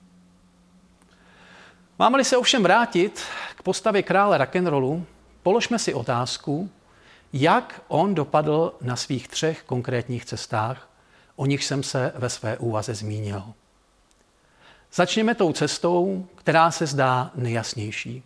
Máme-li 1.99 2.23
se 2.23 2.37
ovšem 2.37 2.63
vrátit 2.63 3.23
k 3.55 3.63
postavě 3.63 4.03
krále 4.03 4.37
rock'n'rollu, 4.37 5.05
položme 5.43 5.79
si 5.79 5.93
otázku, 5.93 6.69
jak 7.33 7.81
on 7.87 8.15
dopadl 8.15 8.73
na 8.81 8.95
svých 8.95 9.27
třech 9.27 9.63
konkrétních 9.63 10.25
cestách, 10.25 10.89
o 11.35 11.45
nich 11.45 11.63
jsem 11.63 11.83
se 11.83 12.11
ve 12.15 12.29
své 12.29 12.57
úvaze 12.57 12.95
zmínil. 12.95 13.43
Začněme 14.93 15.35
tou 15.35 15.53
cestou, 15.53 16.27
která 16.35 16.71
se 16.71 16.85
zdá 16.85 17.31
nejjasnější. 17.35 18.23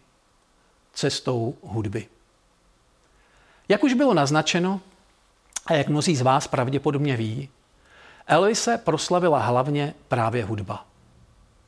Cestou 0.93 1.55
hudby. 1.61 2.07
Jak 3.69 3.83
už 3.83 3.93
bylo 3.93 4.13
naznačeno, 4.13 4.81
a 5.65 5.73
jak 5.73 5.87
mnozí 5.87 6.15
z 6.15 6.21
vás 6.21 6.47
pravděpodobně 6.47 7.17
ví, 7.17 7.49
Elvise 8.27 8.77
proslavila 8.77 9.39
hlavně 9.39 9.93
právě 10.07 10.45
hudba. 10.45 10.85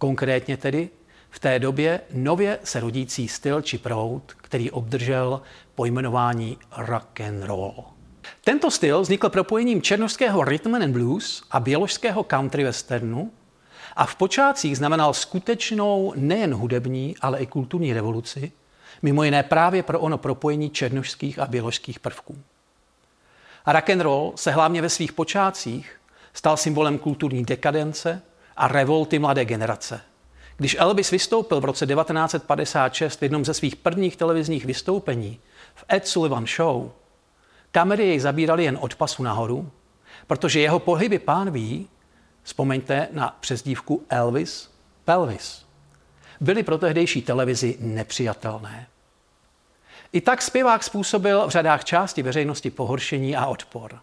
Konkrétně 0.01 0.57
tedy 0.57 0.89
v 1.29 1.39
té 1.39 1.59
době 1.59 2.01
nově 2.13 2.59
se 2.63 2.79
rodící 2.79 3.27
styl 3.27 3.61
či 3.61 3.77
proud, 3.77 4.33
který 4.37 4.71
obdržel 4.71 5.41
pojmenování 5.75 6.57
rock 6.77 7.21
and 7.21 7.43
roll. 7.43 7.85
Tento 8.43 8.71
styl 8.71 9.01
vznikl 9.01 9.29
propojením 9.29 9.81
černožského 9.81 10.43
rhythm 10.43 10.75
and 10.75 10.91
blues 10.91 11.43
a 11.51 11.59
běložského 11.59 12.23
country 12.23 12.63
westernu 12.63 13.31
a 13.95 14.05
v 14.05 14.15
počátcích 14.15 14.77
znamenal 14.77 15.13
skutečnou 15.13 16.13
nejen 16.15 16.53
hudební, 16.53 17.15
ale 17.21 17.39
i 17.39 17.45
kulturní 17.45 17.93
revoluci, 17.93 18.51
mimo 19.01 19.23
jiné 19.23 19.43
právě 19.43 19.83
pro 19.83 19.99
ono 19.99 20.17
propojení 20.17 20.69
černožských 20.69 21.39
a 21.39 21.45
běložských 21.45 21.99
prvků. 21.99 22.37
A 23.65 23.73
rock 23.73 23.89
and 23.89 24.01
roll 24.01 24.33
se 24.35 24.51
hlavně 24.51 24.81
ve 24.81 24.89
svých 24.89 25.13
počátcích 25.13 25.99
stal 26.33 26.57
symbolem 26.57 26.97
kulturní 26.97 27.45
dekadence 27.45 28.21
a 28.57 28.67
revolty 28.67 29.19
mladé 29.19 29.45
generace. 29.45 30.01
Když 30.57 30.75
Elvis 30.79 31.11
vystoupil 31.11 31.61
v 31.61 31.65
roce 31.65 31.87
1956 31.87 33.19
v 33.19 33.23
jednom 33.23 33.45
ze 33.45 33.53
svých 33.53 33.75
prvních 33.75 34.15
televizních 34.15 34.65
vystoupení 34.65 35.39
v 35.75 35.85
Ed 35.93 36.07
Sullivan 36.07 36.47
Show, 36.47 36.91
kamery 37.71 38.07
jej 38.07 38.19
zabírali 38.19 38.63
jen 38.63 38.77
od 38.81 38.95
pasu 38.95 39.23
nahoru, 39.23 39.71
protože 40.27 40.59
jeho 40.59 40.79
pohyby 40.79 41.19
pán 41.19 41.51
ví, 41.51 41.87
vzpomeňte 42.43 43.07
na 43.11 43.37
přezdívku 43.39 44.05
Elvis 44.09 44.71
Pelvis, 45.05 45.65
byly 46.39 46.63
pro 46.63 46.77
tehdejší 46.77 47.21
televizi 47.21 47.77
nepřijatelné. 47.79 48.87
I 50.13 50.21
tak 50.21 50.41
zpěvák 50.41 50.83
způsobil 50.83 51.47
v 51.47 51.49
řadách 51.49 51.83
části 51.83 52.23
veřejnosti 52.23 52.69
pohoršení 52.69 53.35
a 53.35 53.45
odpor. 53.45 53.99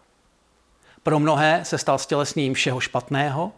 Pro 1.02 1.18
mnohé 1.18 1.60
se 1.62 1.78
stal 1.78 1.98
stělesním 1.98 2.54
všeho 2.54 2.80
špatného 2.80 3.52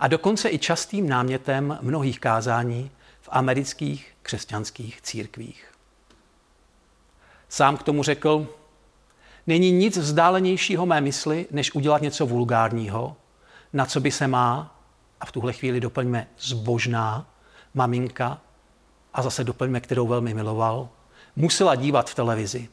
a 0.00 0.08
dokonce 0.08 0.50
i 0.50 0.58
častým 0.58 1.08
námětem 1.08 1.78
mnohých 1.80 2.20
kázání 2.20 2.90
v 3.20 3.28
amerických 3.32 4.12
křesťanských 4.22 5.00
církvích. 5.02 5.72
Sám 7.48 7.76
k 7.76 7.82
tomu 7.82 8.02
řekl, 8.02 8.46
není 9.46 9.72
nic 9.72 9.96
vzdálenějšího 9.96 10.86
mé 10.86 11.00
mysli, 11.00 11.46
než 11.50 11.74
udělat 11.74 12.02
něco 12.02 12.26
vulgárního, 12.26 13.16
na 13.72 13.86
co 13.86 14.00
by 14.00 14.10
se 14.10 14.26
má, 14.26 14.74
a 15.20 15.26
v 15.26 15.32
tuhle 15.32 15.52
chvíli 15.52 15.80
doplňme 15.80 16.26
zbožná, 16.38 17.26
maminka, 17.74 18.40
a 19.14 19.22
zase 19.22 19.44
doplňme, 19.44 19.80
kterou 19.80 20.06
velmi 20.06 20.34
miloval, 20.34 20.88
musela 21.36 21.74
dívat 21.74 22.10
v 22.10 22.14
televizi. 22.14 22.68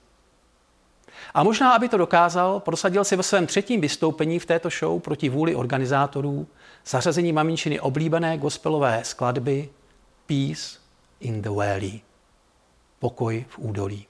A 1.34 1.44
možná, 1.44 1.74
aby 1.74 1.90
to 1.90 1.98
dokázal, 1.98 2.60
prosadil 2.60 3.04
si 3.04 3.16
ve 3.16 3.24
svém 3.24 3.48
třetím 3.48 3.82
vystoupení 3.82 4.40
v 4.40 4.46
této 4.46 4.70
show 4.70 5.02
proti 5.02 5.30
vůli 5.30 5.56
organizátorů 5.56 6.48
zařazení 6.88 7.34
maminčiny 7.34 7.80
oblíbené 7.80 8.38
gospelové 8.38 9.00
skladby 9.04 9.70
Peace 10.26 10.80
in 11.20 11.42
the 11.42 11.50
Valley. 11.50 12.02
Pokoj 13.00 13.46
v 13.50 13.60
údolí. 13.60 14.06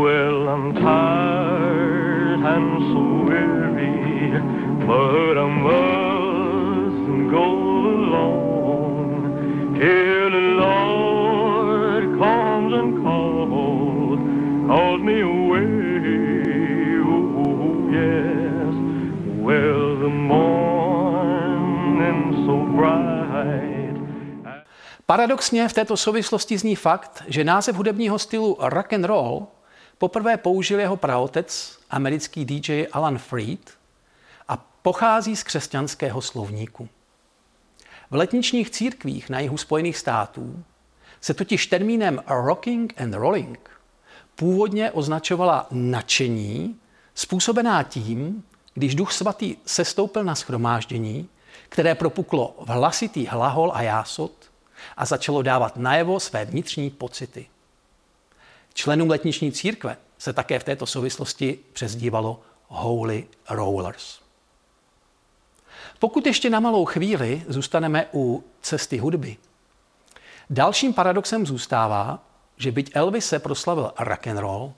Well, 0.00 0.48
I'm 0.48 0.74
tired 0.74 2.44
and 2.44 2.82
so 2.92 3.00
weary, 3.28 4.40
but 4.86 5.38
I 5.38 5.48
must 5.48 7.30
go 7.30 7.44
along 7.94 9.08
till 9.80 10.17
Paradoxně 25.10 25.68
v 25.68 25.72
této 25.72 25.96
souvislosti 25.96 26.58
zní 26.58 26.76
fakt, 26.76 27.22
že 27.28 27.44
název 27.44 27.76
hudebního 27.76 28.18
stylu 28.18 28.56
rock 28.60 28.92
and 28.92 29.04
roll 29.04 29.46
poprvé 29.98 30.36
použil 30.36 30.80
jeho 30.80 30.96
praotec, 30.96 31.78
americký 31.90 32.44
DJ 32.44 32.86
Alan 32.92 33.18
Freed, 33.18 33.70
a 34.48 34.56
pochází 34.82 35.36
z 35.36 35.42
křesťanského 35.42 36.20
slovníku. 36.20 36.88
V 38.10 38.14
letničních 38.14 38.70
církvích 38.70 39.30
na 39.30 39.40
jihu 39.40 39.56
Spojených 39.56 39.98
států 39.98 40.64
se 41.20 41.34
totiž 41.34 41.66
termínem 41.66 42.22
rocking 42.26 43.00
and 43.00 43.14
rolling 43.14 43.70
původně 44.34 44.90
označovala 44.90 45.66
nadšení 45.70 46.76
způsobená 47.14 47.82
tím, 47.82 48.44
když 48.74 48.94
Duch 48.94 49.12
Svatý 49.12 49.56
sestoupil 49.66 50.24
na 50.24 50.34
schromáždění, 50.34 51.28
které 51.68 51.94
propuklo 51.94 52.54
v 52.58 52.68
hlasitý 52.68 53.26
hlahol 53.26 53.72
a 53.74 53.82
jásot 53.82 54.47
a 54.96 55.04
začalo 55.04 55.42
dávat 55.42 55.76
najevo 55.76 56.20
své 56.20 56.44
vnitřní 56.44 56.90
pocity. 56.90 57.46
Členům 58.74 59.10
letniční 59.10 59.52
církve 59.52 59.96
se 60.18 60.32
také 60.32 60.58
v 60.58 60.64
této 60.64 60.86
souvislosti 60.86 61.58
přezdívalo 61.72 62.40
Holy 62.66 63.26
Rollers. 63.50 64.20
Pokud 65.98 66.26
ještě 66.26 66.50
na 66.50 66.60
malou 66.60 66.84
chvíli 66.84 67.44
zůstaneme 67.48 68.06
u 68.14 68.44
cesty 68.62 68.98
hudby, 68.98 69.36
dalším 70.50 70.94
paradoxem 70.94 71.46
zůstává, 71.46 72.22
že 72.56 72.72
byť 72.72 72.90
Elvis 72.94 73.26
se 73.26 73.38
proslavil 73.38 73.92
rock 73.98 74.26
and 74.26 74.38
roll, 74.38 74.72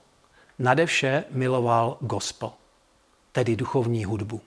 nade 0.58 0.86
vše 0.86 1.24
miloval 1.30 1.96
gospel, 2.00 2.52
tedy 3.32 3.56
duchovní 3.56 4.04
hudbu. 4.04 4.40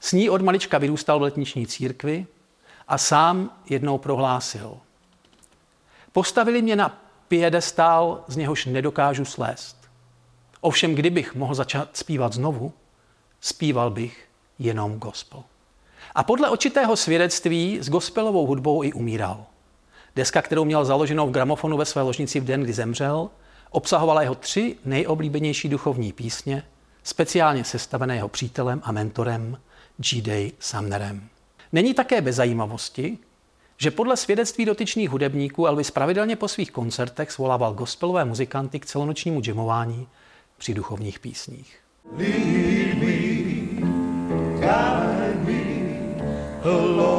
S 0.00 0.12
ní 0.12 0.30
od 0.30 0.42
malička 0.42 0.78
vyrůstal 0.78 1.18
v 1.18 1.22
letniční 1.22 1.66
církvi 1.66 2.26
a 2.88 2.98
sám 2.98 3.50
jednou 3.70 3.98
prohlásil. 3.98 4.76
Postavili 6.12 6.62
mě 6.62 6.76
na 6.76 7.02
piedestál, 7.28 8.24
z 8.28 8.36
něhož 8.36 8.66
nedokážu 8.66 9.24
slést. 9.24 9.76
Ovšem, 10.60 10.94
kdybych 10.94 11.34
mohl 11.34 11.54
začat 11.54 11.96
zpívat 11.96 12.32
znovu, 12.32 12.72
zpíval 13.40 13.90
bych 13.90 14.28
jenom 14.58 14.98
gospel. 14.98 15.42
A 16.14 16.24
podle 16.24 16.50
očitého 16.50 16.96
svědectví 16.96 17.78
s 17.80 17.88
gospelovou 17.88 18.46
hudbou 18.46 18.82
i 18.82 18.92
umíral. 18.92 19.46
Deska, 20.16 20.42
kterou 20.42 20.64
měl 20.64 20.84
založenou 20.84 21.28
v 21.28 21.30
gramofonu 21.30 21.76
ve 21.76 21.84
své 21.84 22.02
ložnici 22.02 22.40
v 22.40 22.44
den, 22.44 22.62
kdy 22.62 22.72
zemřel, 22.72 23.30
obsahovala 23.70 24.22
jeho 24.22 24.34
tři 24.34 24.76
nejoblíbenější 24.84 25.68
duchovní 25.68 26.12
písně, 26.12 26.62
speciálně 27.02 27.64
sestavené 27.64 28.14
jeho 28.14 28.28
přítelem 28.28 28.80
a 28.84 28.92
mentorem 28.92 29.58
G. 29.96 30.52
Sumnerem. 30.58 31.28
Není 31.76 31.94
také 31.94 32.20
bez 32.20 32.36
zajímavosti, 32.36 33.18
že 33.76 33.90
podle 33.90 34.16
svědectví 34.16 34.64
dotyčných 34.64 35.10
hudebníků 35.10 35.66
Elvis 35.66 35.90
pravidelně 35.90 36.36
po 36.36 36.48
svých 36.48 36.70
koncertech 36.70 37.32
svolával 37.32 37.74
gospelové 37.74 38.24
muzikanty 38.24 38.80
k 38.80 38.86
celonočnímu 38.86 39.40
džemování 39.40 40.08
při 40.58 40.74
duchovních 40.74 41.18
písních. 41.18 41.78
Lead 42.16 42.98
me, 42.98 43.12
guide 44.60 45.40
me 45.44 45.60
along. 46.64 47.15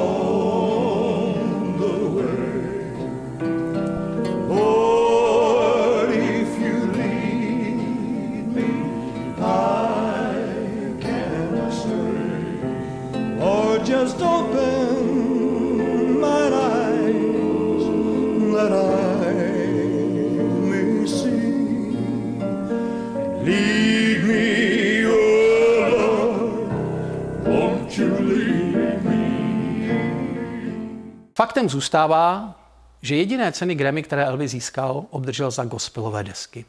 Faktem 31.57 31.69
zůstává, 31.69 32.55
že 33.01 33.15
jediné 33.15 33.51
ceny 33.51 33.75
Grammy, 33.75 34.03
které 34.03 34.25
Elvis 34.25 34.51
získal, 34.51 35.05
obdržel 35.09 35.51
za 35.51 35.65
gospelové 35.65 36.23
desky. 36.23 36.65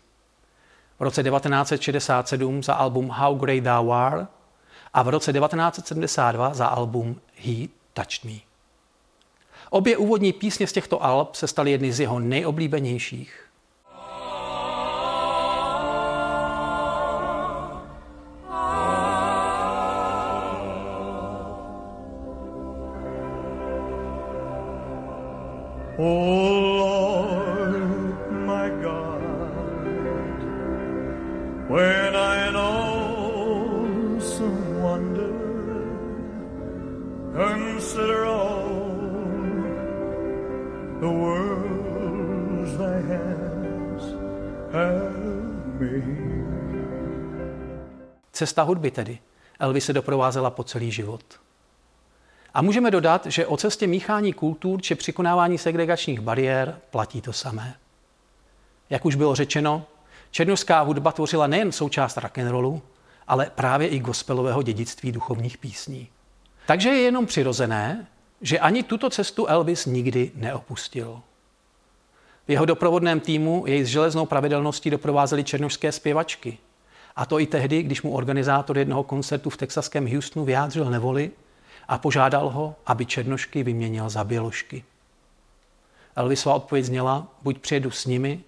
V 0.99 1.03
roce 1.03 1.23
1967 1.23 2.63
za 2.63 2.75
album 2.75 3.09
How 3.09 3.39
Great 3.39 3.65
Thou 3.65 3.93
Art 3.93 4.29
a 4.95 5.03
v 5.03 5.09
roce 5.09 5.33
1972 5.33 6.55
za 6.55 6.67
album 6.67 7.21
He 7.37 7.67
Touched 7.93 8.25
Me. 8.25 8.39
Obě 9.71 9.97
úvodní 9.97 10.33
písně 10.33 10.67
z 10.67 10.73
těchto 10.73 11.05
alb 11.05 11.35
se 11.35 11.47
staly 11.47 11.71
jedny 11.71 11.93
z 11.93 12.01
jeho 12.01 12.21
nejoblíbenějších. 12.21 13.48
Cesta 48.33 48.63
hudby 48.63 48.91
tedy. 48.91 49.19
Elvis 49.61 49.85
se 49.85 49.93
doprovázela 49.93 50.51
po 50.51 50.65
celý 50.65 50.91
život. 50.91 51.48
A 52.59 52.63
můžeme 52.63 52.91
dodat, 52.91 53.27
že 53.27 53.47
o 53.47 53.57
cestě 53.57 53.87
míchání 53.87 54.33
kultur 54.33 54.83
či 54.83 54.95
překonávání 54.95 55.59
segregačních 55.59 56.21
bariér 56.21 56.79
platí 56.91 57.21
to 57.21 57.33
samé. 57.33 57.75
Jak 58.91 59.05
už 59.05 59.15
bylo 59.15 59.35
řečeno, 59.35 59.85
černovská 60.31 60.81
hudba 60.81 61.13
tvořila 61.13 61.47
nejen 61.47 61.73
součást 61.73 62.17
rock'n'rollu, 62.17 62.83
ale 63.29 63.51
právě 63.55 63.89
i 63.89 63.99
gospelového 63.99 64.63
dědictví 64.63 65.13
duchovních 65.13 65.59
písní. 65.59 66.09
Takže 66.67 66.89
je 66.89 67.01
jenom 67.01 67.27
přirozené, 67.27 68.07
že 68.41 68.59
ani 68.59 68.83
tuto 68.83 69.11
cestu 69.11 69.47
Elvis 69.47 69.87
nikdy 69.87 70.33
neopustil. 70.35 71.21
V 72.49 72.51
jeho 72.51 72.65
doprovodném 72.65 73.21
týmu 73.21 73.65
jej 73.67 73.85
s 73.85 73.89
železnou 73.89 74.27
pravidelností 74.27 74.91
doprovázely 74.91 75.45
černožské 75.45 75.93
zpěvačky. 75.93 76.59
A 77.17 77.27
to 77.27 77.41
i 77.41 77.47
tehdy, 77.47 77.83
když 77.83 78.03
mu 78.03 78.13
organizátor 78.13 78.79
jednoho 78.79 79.03
koncertu 79.03 79.51
v 79.51 79.57
texaském 79.57 80.13
Houstonu 80.13 80.45
vyjádřil 80.45 80.91
nevoli 80.91 81.31
a 81.89 81.99
požádal 81.99 82.49
ho, 82.49 82.75
aby 82.87 83.07
černošky 83.07 83.63
vyměnil 83.63 84.11
za 84.11 84.25
běložky. 84.25 84.85
Elvisova 86.17 86.55
odpověď 86.55 86.85
zněla, 86.85 87.27
buď 87.43 87.59
přijedu 87.59 87.91
s 87.91 88.07
nimi, 88.07 88.41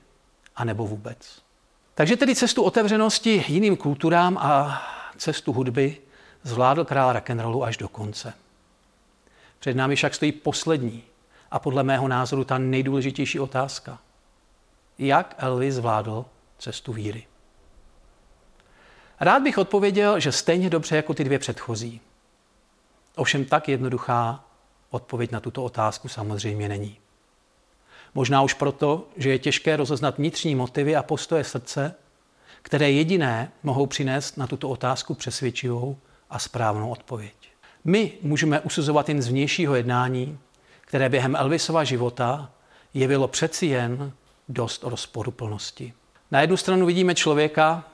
anebo 0.56 0.86
vůbec. 0.86 1.42
Takže 1.94 2.16
tedy 2.16 2.34
cestu 2.34 2.62
otevřenosti 2.62 3.44
jiným 3.48 3.76
kulturám 3.76 4.38
a 4.38 4.82
cestu 5.16 5.52
hudby 5.52 5.96
zvládl 6.42 6.84
král 6.84 7.12
rock'n'rollu 7.12 7.64
až 7.64 7.76
do 7.76 7.88
konce. 7.88 8.34
Před 9.58 9.76
námi 9.76 9.96
však 9.96 10.14
stojí 10.14 10.32
poslední 10.32 11.02
a 11.50 11.58
podle 11.58 11.82
mého 11.82 12.08
názoru 12.08 12.44
ta 12.44 12.58
nejdůležitější 12.58 13.40
otázka. 13.40 13.98
Jak 14.98 15.34
Elvis 15.38 15.74
zvládl 15.74 16.24
cestu 16.58 16.92
víry? 16.92 17.26
Rád 19.20 19.42
bych 19.42 19.58
odpověděl, 19.58 20.20
že 20.20 20.32
stejně 20.32 20.70
dobře 20.70 20.96
jako 20.96 21.14
ty 21.14 21.24
dvě 21.24 21.38
předchozí. 21.38 22.00
Ovšem 23.20 23.44
tak 23.44 23.68
jednoduchá 23.68 24.44
odpověď 24.90 25.30
na 25.30 25.40
tuto 25.40 25.64
otázku 25.64 26.08
samozřejmě 26.08 26.68
není. 26.68 26.96
Možná 28.14 28.42
už 28.42 28.54
proto, 28.54 29.08
že 29.16 29.30
je 29.30 29.38
těžké 29.38 29.76
rozeznat 29.76 30.18
vnitřní 30.18 30.54
motivy 30.54 30.96
a 30.96 31.02
postoje 31.02 31.44
srdce, 31.44 31.94
které 32.62 32.90
jediné 32.90 33.52
mohou 33.62 33.86
přinést 33.86 34.36
na 34.36 34.46
tuto 34.46 34.68
otázku 34.68 35.14
přesvědčivou 35.14 35.96
a 36.30 36.38
správnou 36.38 36.90
odpověď. 36.90 37.34
My 37.84 38.12
můžeme 38.22 38.60
usuzovat 38.60 39.08
jen 39.08 39.22
z 39.22 39.28
vnějšího 39.28 39.74
jednání, 39.74 40.38
které 40.80 41.08
během 41.08 41.36
Elvisova 41.36 41.84
života 41.84 42.50
jevilo 42.94 43.28
přeci 43.28 43.66
jen 43.66 44.12
dost 44.48 44.84
rozporuplnosti. 44.84 45.92
Na 46.30 46.40
jednu 46.40 46.56
stranu 46.56 46.86
vidíme 46.86 47.14
člověka, 47.14 47.84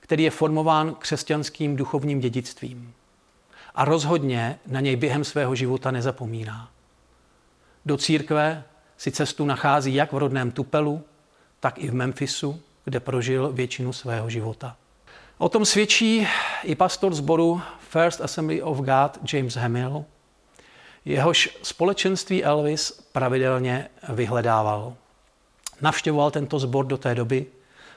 který 0.00 0.24
je 0.24 0.30
formován 0.30 0.94
křesťanským 0.94 1.76
duchovním 1.76 2.20
dědictvím 2.20 2.94
a 3.74 3.84
rozhodně 3.84 4.58
na 4.66 4.80
něj 4.80 4.96
během 4.96 5.24
svého 5.24 5.54
života 5.54 5.90
nezapomíná. 5.90 6.70
Do 7.86 7.96
církve 7.96 8.64
si 8.96 9.10
cestu 9.10 9.44
nachází 9.44 9.94
jak 9.94 10.12
v 10.12 10.16
rodném 10.16 10.50
Tupelu, 10.50 11.02
tak 11.60 11.78
i 11.78 11.90
v 11.90 11.94
Memphisu, 11.94 12.60
kde 12.84 13.00
prožil 13.00 13.52
většinu 13.52 13.92
svého 13.92 14.30
života. 14.30 14.76
O 15.38 15.48
tom 15.48 15.64
svědčí 15.64 16.26
i 16.62 16.74
pastor 16.74 17.14
zboru 17.14 17.60
First 17.78 18.20
Assembly 18.20 18.62
of 18.62 18.78
God 18.78 19.32
James 19.32 19.56
Hamill, 19.56 20.04
jehož 21.04 21.58
společenství 21.62 22.44
Elvis 22.44 22.90
pravidelně 23.12 23.88
vyhledával. 24.08 24.94
Navštěvoval 25.80 26.30
tento 26.30 26.58
sbor 26.58 26.86
do 26.86 26.98
té 26.98 27.14
doby, 27.14 27.46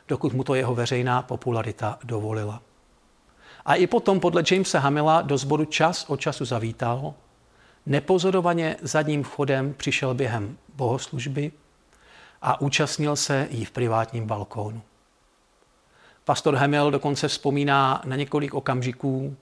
dokud 0.08 0.34
mu 0.34 0.44
to 0.44 0.56
jeho 0.56 0.76
veřejná 0.76 1.22
popularita 1.22 2.00
dovolila. 2.04 2.62
A 3.66 3.76
i 3.76 3.88
potom 3.88 4.20
podle 4.20 4.44
Jamesa 4.52 4.80
Hamila 4.80 5.22
do 5.22 5.38
sboru 5.38 5.66
čas 5.66 6.06
od 6.08 6.20
času 6.20 6.46
zavítal, 6.46 7.14
nepozorovaně 7.86 8.76
zadním 8.82 9.24
vchodem 9.24 9.74
přišel 9.74 10.14
během 10.14 10.58
bohoslužby 10.76 11.52
a 12.42 12.62
účastnil 12.62 13.16
se 13.16 13.48
jí 13.52 13.66
v 13.66 13.72
privátním 13.72 14.28
balkónu. 14.28 14.82
Pastor 16.26 16.56
Hemel 16.56 16.92
dokonce 16.92 17.28
vzpomíná 17.28 18.02
na 18.06 18.16
několik 18.16 18.54
okamžiků, 18.54 19.36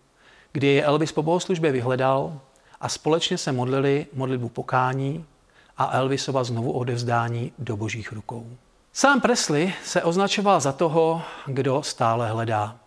kdy 0.51 0.67
je 0.67 0.83
Elvis 0.83 1.11
po 1.11 1.23
bohoslužbě 1.23 1.71
vyhledal 1.71 2.39
a 2.81 2.89
společně 2.89 3.37
se 3.37 3.51
modlili 3.51 4.05
modlitbu 4.13 4.49
pokání 4.49 5.25
a 5.77 5.97
Elvisova 5.97 6.43
znovu 6.43 6.71
odevzdání 6.71 7.51
do 7.59 7.77
božích 7.77 8.11
rukou. 8.11 8.47
Sám 8.93 9.21
Presley 9.21 9.73
se 9.83 10.03
označoval 10.03 10.59
za 10.59 10.71
toho, 10.71 11.21
kdo 11.45 11.83
stále 11.83 12.29
hledá 12.29 12.77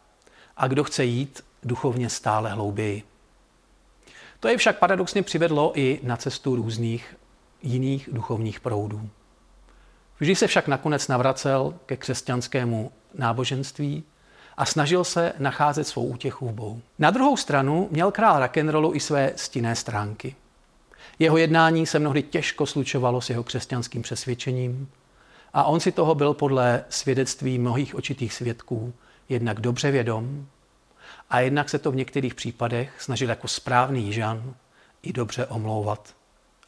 a 0.56 0.66
kdo 0.66 0.84
chce 0.84 1.04
jít 1.04 1.44
duchovně 1.62 2.10
stále 2.10 2.50
hlouběji. 2.50 3.02
To 4.40 4.48
je 4.48 4.56
však 4.56 4.78
paradoxně 4.78 5.22
přivedlo 5.22 5.72
i 5.74 6.00
na 6.02 6.16
cestu 6.16 6.56
různých 6.56 7.16
jiných 7.62 8.08
duchovních 8.12 8.60
proudů. 8.60 9.08
Vždy 10.20 10.36
se 10.36 10.46
však 10.46 10.68
nakonec 10.68 11.08
navracel 11.08 11.74
ke 11.86 11.96
křesťanskému 11.96 12.92
náboženství 13.14 14.04
a 14.56 14.64
snažil 14.64 15.04
se 15.04 15.32
nacházet 15.38 15.86
svou 15.86 16.06
útěchu 16.06 16.48
v 16.48 16.52
Bohu. 16.52 16.82
Na 16.98 17.10
druhou 17.10 17.36
stranu 17.36 17.88
měl 17.90 18.10
král 18.10 18.40
rock'n'rollu 18.40 18.94
i 18.94 19.00
své 19.00 19.32
stinné 19.36 19.76
stránky. 19.76 20.34
Jeho 21.18 21.36
jednání 21.36 21.86
se 21.86 21.98
mnohdy 21.98 22.22
těžko 22.22 22.66
slučovalo 22.66 23.20
s 23.20 23.30
jeho 23.30 23.44
křesťanským 23.44 24.02
přesvědčením 24.02 24.88
a 25.52 25.64
on 25.64 25.80
si 25.80 25.92
toho 25.92 26.14
byl 26.14 26.34
podle 26.34 26.84
svědectví 26.88 27.58
mnohých 27.58 27.94
očitých 27.94 28.34
svědků 28.34 28.94
jednak 29.28 29.60
dobře 29.60 29.90
vědom 29.90 30.46
a 31.30 31.40
jednak 31.40 31.68
se 31.68 31.78
to 31.78 31.90
v 31.90 31.96
některých 31.96 32.34
případech 32.34 33.02
snažil 33.02 33.28
jako 33.28 33.48
správný 33.48 34.12
Žan 34.12 34.54
i 35.02 35.12
dobře 35.12 35.46
omlouvat 35.46 36.14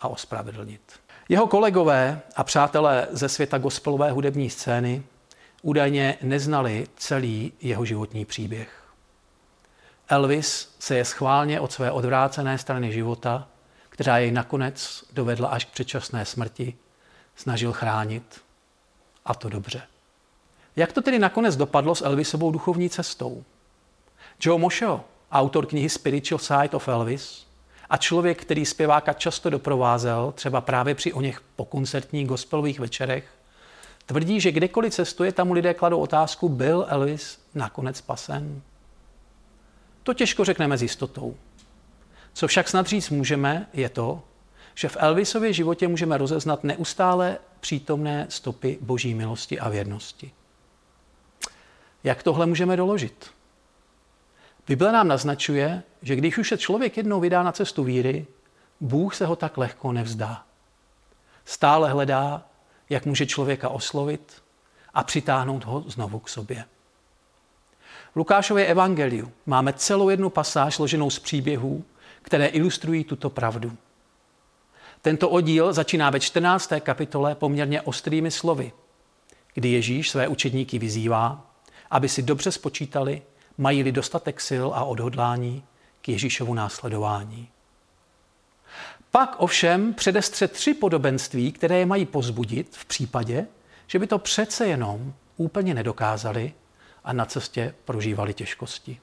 a 0.01 0.09
ospravedlnit. 0.09 0.81
Jeho 1.29 1.47
kolegové 1.47 2.21
a 2.37 2.45
přátelé 2.45 3.09
ze 3.11 3.29
světa 3.29 3.59
gospelové 3.59 4.11
hudební 4.11 4.51
scény 4.51 5.03
údajně 5.63 6.19
neznali 6.23 6.87
celý 6.97 7.53
jeho 7.61 7.85
životní 7.85 8.25
příběh. 8.25 8.83
Elvis 10.09 10.75
se 10.79 10.97
je 10.97 11.05
schválně 11.05 11.61
od 11.61 11.73
své 11.73 11.91
odvrácené 11.91 12.59
strany 12.59 12.93
života, 12.93 13.49
která 13.89 14.19
jej 14.19 14.31
nakonec 14.31 15.05
dovedla 15.13 15.49
až 15.49 15.65
k 15.65 15.71
předčasné 15.71 16.25
smrti, 16.25 16.77
snažil 17.37 17.73
chránit. 17.73 18.41
A 19.25 19.35
to 19.35 19.49
dobře. 19.49 19.83
Jak 20.77 20.93
to 20.93 21.03
tedy 21.03 21.19
nakonec 21.19 21.57
dopadlo 21.57 21.95
s 21.95 22.05
Elvisovou 22.05 22.51
duchovní 22.51 22.91
cestou? 22.91 23.45
Joe 24.41 24.61
Mosho, 24.61 25.05
autor 25.33 25.67
knihy 25.67 25.89
Spiritual 25.89 26.39
Side 26.39 26.71
of 26.73 26.89
Elvis, 26.89 27.47
a 27.91 27.97
člověk, 27.97 28.43
který 28.43 28.67
zpěváka 28.67 29.13
často 29.13 29.51
doprovázel, 29.51 30.33
třeba 30.33 30.61
právě 30.61 30.95
při 30.95 31.13
o 31.13 31.21
něch 31.21 31.41
pokoncertních 31.57 32.27
gospelových 32.27 32.81
večerech, 32.81 33.25
tvrdí, 34.07 34.41
že 34.41 34.53
kdekoliv 34.53 34.95
cestuje, 34.95 35.33
tam 35.33 35.53
lidé 35.53 35.75
kladou 35.75 36.01
otázku, 36.01 36.49
byl 36.49 36.87
Elvis 36.89 37.41
nakonec 37.55 37.97
spasen? 37.97 38.63
To 40.03 40.15
těžko 40.15 40.45
řekneme 40.45 40.79
s 40.79 40.83
jistotou. 40.83 41.37
Co 42.33 42.49
však 42.49 42.69
snad 42.69 42.87
říct 42.87 43.11
můžeme, 43.11 43.67
je 43.73 43.89
to, 43.89 44.23
že 44.75 44.89
v 44.89 44.97
Elvisově 45.01 45.53
životě 45.53 45.89
můžeme 45.89 46.19
rozeznat 46.19 46.65
neustále 46.65 47.39
přítomné 47.61 48.27
stopy 48.29 48.79
boží 48.81 49.15
milosti 49.15 49.61
a 49.61 49.69
věrnosti. 49.69 50.33
Jak 52.07 52.23
tohle 52.23 52.47
můžeme 52.47 52.77
doložit? 52.77 53.31
Bible 54.67 54.93
nám 54.93 55.09
naznačuje, 55.09 55.83
že 56.03 56.17
když 56.17 56.39
už 56.39 56.49
se 56.49 56.59
člověk 56.59 56.97
jednou 56.97 57.21
vydá 57.21 57.43
na 57.43 57.53
cestu 57.53 57.85
víry, 57.85 58.27
Bůh 58.81 59.15
se 59.15 59.27
ho 59.27 59.37
tak 59.37 59.59
lehko 59.59 59.93
nevzdá. 59.93 60.45
Stále 61.45 61.91
hledá, 61.91 62.45
jak 62.91 63.07
může 63.07 63.27
člověka 63.27 63.69
oslovit 63.69 64.43
a 64.95 65.05
přitáhnout 65.05 65.65
ho 65.65 65.85
znovu 65.87 66.19
k 66.19 66.29
sobě. 66.29 66.65
V 68.13 68.17
Lukášově 68.17 68.67
evangeliu 68.67 69.33
máme 69.47 69.73
celou 69.73 70.09
jednu 70.09 70.31
pasáž 70.31 70.75
složenou 70.75 71.11
z 71.11 71.19
příběhů, 71.19 71.85
které 72.23 72.47
ilustrují 72.47 73.05
tuto 73.05 73.31
pravdu. 73.31 73.77
Tento 75.03 75.31
oddíl 75.31 75.73
začíná 75.73 76.11
ve 76.11 76.21
14. 76.21 76.73
kapitole 76.81 77.35
poměrně 77.35 77.83
ostrými 77.83 78.31
slovy, 78.31 78.73
kdy 79.55 79.69
Ježíš 79.69 80.11
své 80.11 80.29
učedníky 80.29 80.79
vyzývá, 80.79 81.56
aby 81.91 82.09
si 82.09 82.23
dobře 82.23 82.53
spočítali, 82.53 83.23
mají-li 83.59 83.93
dostatek 83.93 84.41
sil 84.49 84.67
a 84.75 84.85
odhodlání 84.85 85.65
k 86.01 86.09
Ježíšovu 86.09 86.55
následování. 86.55 87.49
Pak 89.11 89.37
ovšem 89.39 89.95
předestře 89.95 90.49
tři 90.49 90.75
podobenství, 90.75 91.53
které 91.53 91.79
je 91.79 91.87
mají 91.87 92.07
pozbudit 92.07 92.77
v 92.77 92.85
případě, 92.85 93.47
že 93.87 93.99
by 93.99 94.07
to 94.07 94.19
přece 94.19 94.67
jenom 94.67 95.15
úplně 95.37 95.75
nedokázali 95.75 96.53
a 97.05 97.13
na 97.13 97.25
cestě 97.25 97.75
prožívali 97.85 98.35
těžkosti. 98.35 99.01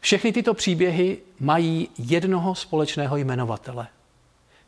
Všechny 0.00 0.32
tyto 0.32 0.54
příběhy 0.54 1.18
mají 1.40 1.88
jednoho 1.98 2.54
společného 2.54 3.16
jmenovatele. 3.16 3.88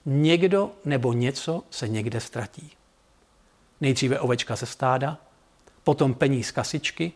Někdo 0.07 0.71
nebo 0.85 1.13
něco 1.13 1.63
se 1.71 1.89
někde 1.89 2.21
ztratí. 2.21 2.71
Nejdříve 3.81 4.21
ovečka 4.21 4.57
ze 4.57 4.67
stáda, 4.67 5.19
potom 5.85 6.15
peníz 6.15 6.47
z 6.49 6.51
kasičky 6.51 7.13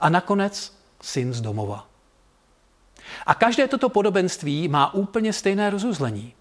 a 0.00 0.08
nakonec 0.08 0.72
syn 1.02 1.32
z 1.32 1.40
domova. 1.40 1.86
A 3.26 3.34
každé 3.34 3.68
toto 3.68 3.88
podobenství 3.88 4.68
má 4.68 4.94
úplně 4.94 5.32
stejné 5.32 5.70
rozuzlení. 5.70 6.34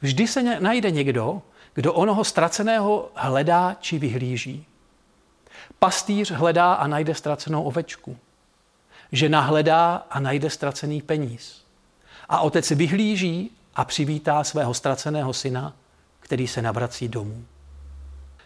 Vždy 0.00 0.26
se 0.26 0.60
najde 0.60 0.90
někdo, 0.90 1.42
kdo 1.74 1.92
onoho 1.92 2.24
ztraceného 2.24 3.10
hledá 3.14 3.76
či 3.80 3.98
vyhlíží. 3.98 4.66
Pastýř 5.78 6.30
hledá 6.30 6.74
a 6.74 6.86
najde 6.86 7.14
ztracenou 7.14 7.62
ovečku. 7.62 8.16
Žena 9.12 9.40
hledá 9.40 10.06
a 10.10 10.20
najde 10.20 10.50
ztracený 10.50 11.02
peníz. 11.02 11.64
A 12.28 12.40
otec 12.40 12.70
vyhlíží 12.70 13.50
a 13.74 13.84
přivítá 13.84 14.44
svého 14.44 14.74
ztraceného 14.74 15.32
syna, 15.32 15.72
který 16.20 16.48
se 16.48 16.62
navrací 16.62 17.08
domů. 17.08 17.44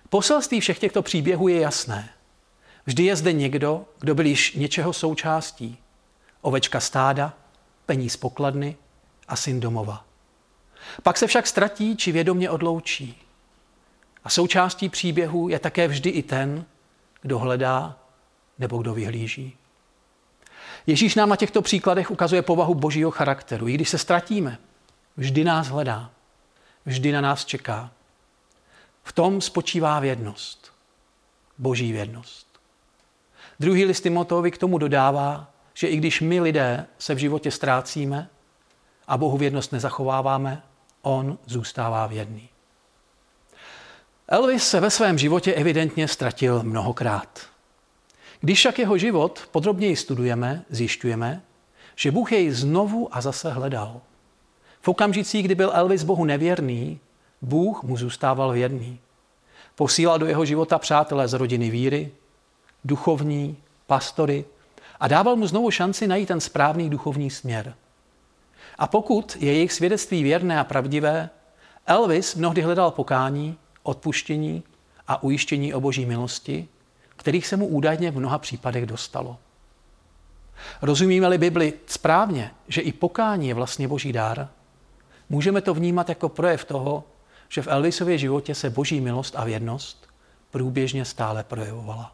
Poselství 0.09 0.61
všech 0.61 0.79
těchto 0.79 1.03
příběhů 1.03 1.49
je 1.49 1.61
jasné. 1.61 2.09
Vždy 2.89 3.05
je 3.05 3.17
zde 3.17 3.33
někdo, 3.33 3.85
kdo 4.01 4.15
byl 4.15 4.27
již 4.27 4.55
něčeho 4.55 4.93
součástí. 4.93 5.79
Ovečka 6.41 6.81
stáda, 6.81 7.33
peníz 7.87 8.17
pokladny 8.17 8.77
a 9.29 9.37
syn 9.37 9.61
domova. 9.61 10.05
Pak 11.03 11.19
se 11.19 11.27
však 11.27 11.47
ztratí 11.47 11.97
či 11.97 12.13
vědomě 12.13 12.51
odloučí. 12.51 13.23
A 14.25 14.31
součástí 14.31 14.89
příběhu 14.89 15.49
je 15.49 15.59
také 15.59 15.89
vždy 15.89 16.11
i 16.11 16.23
ten, 16.23 16.65
kdo 17.21 17.39
hledá 17.39 17.99
nebo 18.59 18.79
kdo 18.79 18.95
vyhlíží. 18.95 19.57
Ježíš 20.87 21.15
nám 21.15 21.29
na 21.29 21.37
těchto 21.37 21.63
příkladech 21.63 22.11
ukazuje 22.11 22.43
povahu 22.43 22.75
božího 22.75 23.11
charakteru. 23.11 23.69
I 23.69 23.73
když 23.73 23.89
se 23.89 23.99
ztratíme, 23.99 24.59
vždy 25.17 25.45
nás 25.45 25.69
hledá, 25.69 26.11
vždy 26.87 27.13
na 27.13 27.21
nás 27.21 27.45
čeká. 27.45 27.91
V 29.03 29.13
tom 29.13 29.41
spočívá 29.41 30.01
vědnost, 30.01 30.73
boží 31.59 31.93
vědnost. 31.93 32.48
Druhý 33.61 33.85
list 33.85 34.01
Timoteovi 34.01 34.51
k 34.51 34.59
tomu 34.59 34.79
dodává, 34.79 35.51
že 35.75 35.89
i 35.89 35.97
když 35.97 36.21
my 36.21 36.41
lidé 36.41 36.87
se 36.99 37.15
v 37.15 37.19
životě 37.19 37.51
ztrácíme 37.51 38.29
a 39.07 39.17
Bohu 39.17 39.39
vědnost 39.39 39.73
nezachováváme, 39.73 40.63
on 41.03 41.39
zůstává 41.47 42.07
věrný. 42.07 42.49
Elvis 44.29 44.69
se 44.69 44.81
ve 44.81 44.91
svém 44.91 45.19
životě 45.19 45.53
evidentně 45.53 46.09
ztratil 46.09 46.63
mnohokrát. 46.63 47.41
Když 48.41 48.59
však 48.59 48.79
jeho 48.79 48.99
život 48.99 49.49
podrobněji 49.51 49.97
studujeme, 49.97 50.65
zjišťujeme, 50.71 51.43
že 51.97 52.11
Bůh 52.11 52.33
jej 52.33 52.51
znovu 52.51 53.09
a 53.17 53.21
zase 53.21 53.53
hledal. 53.53 54.01
V 54.81 54.89
okamžicích, 54.89 55.45
kdy 55.45 55.55
byl 55.55 55.71
Elvis 55.75 56.03
Bohu 56.03 56.25
nevěrný, 56.25 57.01
Bůh 57.43 57.83
mu 57.83 57.97
zůstával 57.97 58.53
věrný. 58.53 59.01
Posílal 59.75 60.19
do 60.19 60.27
jeho 60.27 60.45
života 60.45 60.79
přátelé 60.79 61.29
z 61.29 61.33
rodiny 61.33 61.71
víry, 61.71 62.13
duchovní, 62.85 63.57
pastory 63.87 64.45
a 65.01 65.09
dával 65.09 65.37
mu 65.37 65.47
znovu 65.47 65.71
šanci 65.71 66.07
najít 66.07 66.27
ten 66.27 66.41
správný 66.41 66.91
duchovní 66.91 67.31
směr. 67.31 67.75
A 68.79 68.87
pokud 68.87 69.37
je 69.41 69.53
jejich 69.53 69.73
svědectví 69.73 70.23
věrné 70.23 70.61
a 70.61 70.65
pravdivé, 70.65 71.31
Elvis 71.87 72.35
mnohdy 72.35 72.63
hledal 72.63 72.91
pokání, 72.91 73.59
odpuštění 73.83 74.63
a 75.09 75.23
ujištění 75.23 75.75
o 75.75 75.81
boží 75.81 76.07
milosti, 76.07 76.69
kterých 77.17 77.47
se 77.47 77.57
mu 77.57 77.67
údajně 77.67 78.11
v 78.11 78.19
mnoha 78.19 78.39
případech 78.39 78.87
dostalo. 78.87 79.39
Rozumíme-li 80.83 81.39
Bibli 81.39 81.73
správně, 81.87 82.51
že 82.69 82.81
i 82.81 82.93
pokání 82.93 83.49
je 83.49 83.55
vlastně 83.55 83.89
boží 83.89 84.13
dár, 84.13 84.49
Můžeme 85.29 85.61
to 85.61 85.75
vnímat 85.75 86.09
jako 86.09 86.29
projev 86.29 86.65
toho, 86.65 87.05
že 87.49 87.63
v 87.63 87.69
Elvisově 87.69 88.19
životě 88.19 88.55
se 88.55 88.71
boží 88.71 89.01
milost 89.01 89.37
a 89.37 89.45
věrnost 89.45 90.09
průběžně 90.51 91.05
stále 91.05 91.45
projevovala. 91.45 92.13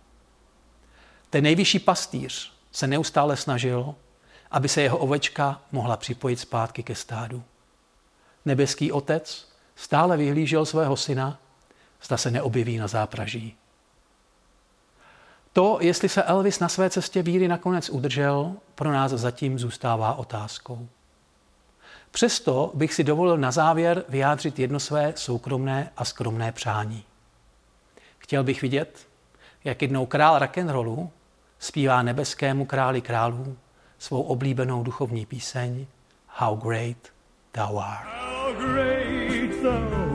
Ten 1.35 1.45
nejvyšší 1.45 1.79
pastýř 1.79 2.53
se 2.73 2.87
neustále 2.87 3.37
snažil, 3.37 3.95
aby 4.51 4.69
se 4.69 4.83
jeho 4.83 4.99
ovečka 4.99 5.61
mohla 5.73 5.97
připojit 5.97 6.37
zpátky 6.37 6.83
ke 6.83 6.95
stádu. 6.95 7.43
Nebeský 8.45 8.93
otec 8.93 9.49
stále 9.77 10.17
vyhlížel 10.17 10.67
svého 10.67 10.97
syna, 10.97 11.39
zda 12.03 12.17
se 12.17 12.31
neobjeví 12.31 12.79
na 12.79 12.87
zápraží. 12.87 13.57
To, 15.53 15.79
jestli 15.81 16.09
se 16.09 16.23
Elvis 16.23 16.61
na 16.61 16.69
své 16.69 16.91
cestě 16.91 17.23
víry 17.23 17.49
nakonec 17.49 17.91
udržel, 17.91 18.55
pro 18.75 18.93
nás 18.93 19.13
zatím 19.13 19.59
zůstává 19.59 20.15
otázkou. 20.15 20.89
Přesto 22.11 22.71
bych 22.75 22.95
si 22.95 23.05
dovolil 23.05 23.39
na 23.39 23.51
závěr 23.51 24.05
vyjádřit 24.09 24.59
jedno 24.59 24.81
své 24.81 25.13
soukromné 25.17 25.91
a 25.97 26.05
skromné 26.05 26.53
přání. 26.53 27.05
Chtěl 28.19 28.45
bych 28.45 28.63
vidět, 28.63 29.07
jak 29.65 29.83
jednou 29.83 30.07
král 30.07 30.39
rock'n'rollu 30.39 31.11
zpívá 31.59 32.03
nebeskému 32.03 32.65
králi 32.67 33.01
králů 33.01 33.57
svou 33.99 34.23
oblíbenou 34.23 34.83
duchovní 34.83 35.27
píseň 35.27 35.87
How 36.29 36.57
Great 36.57 36.97
Thou 37.53 37.79
Art. 37.79 38.09
How 38.09 38.53
great 38.55 39.63
thou 39.63 40.14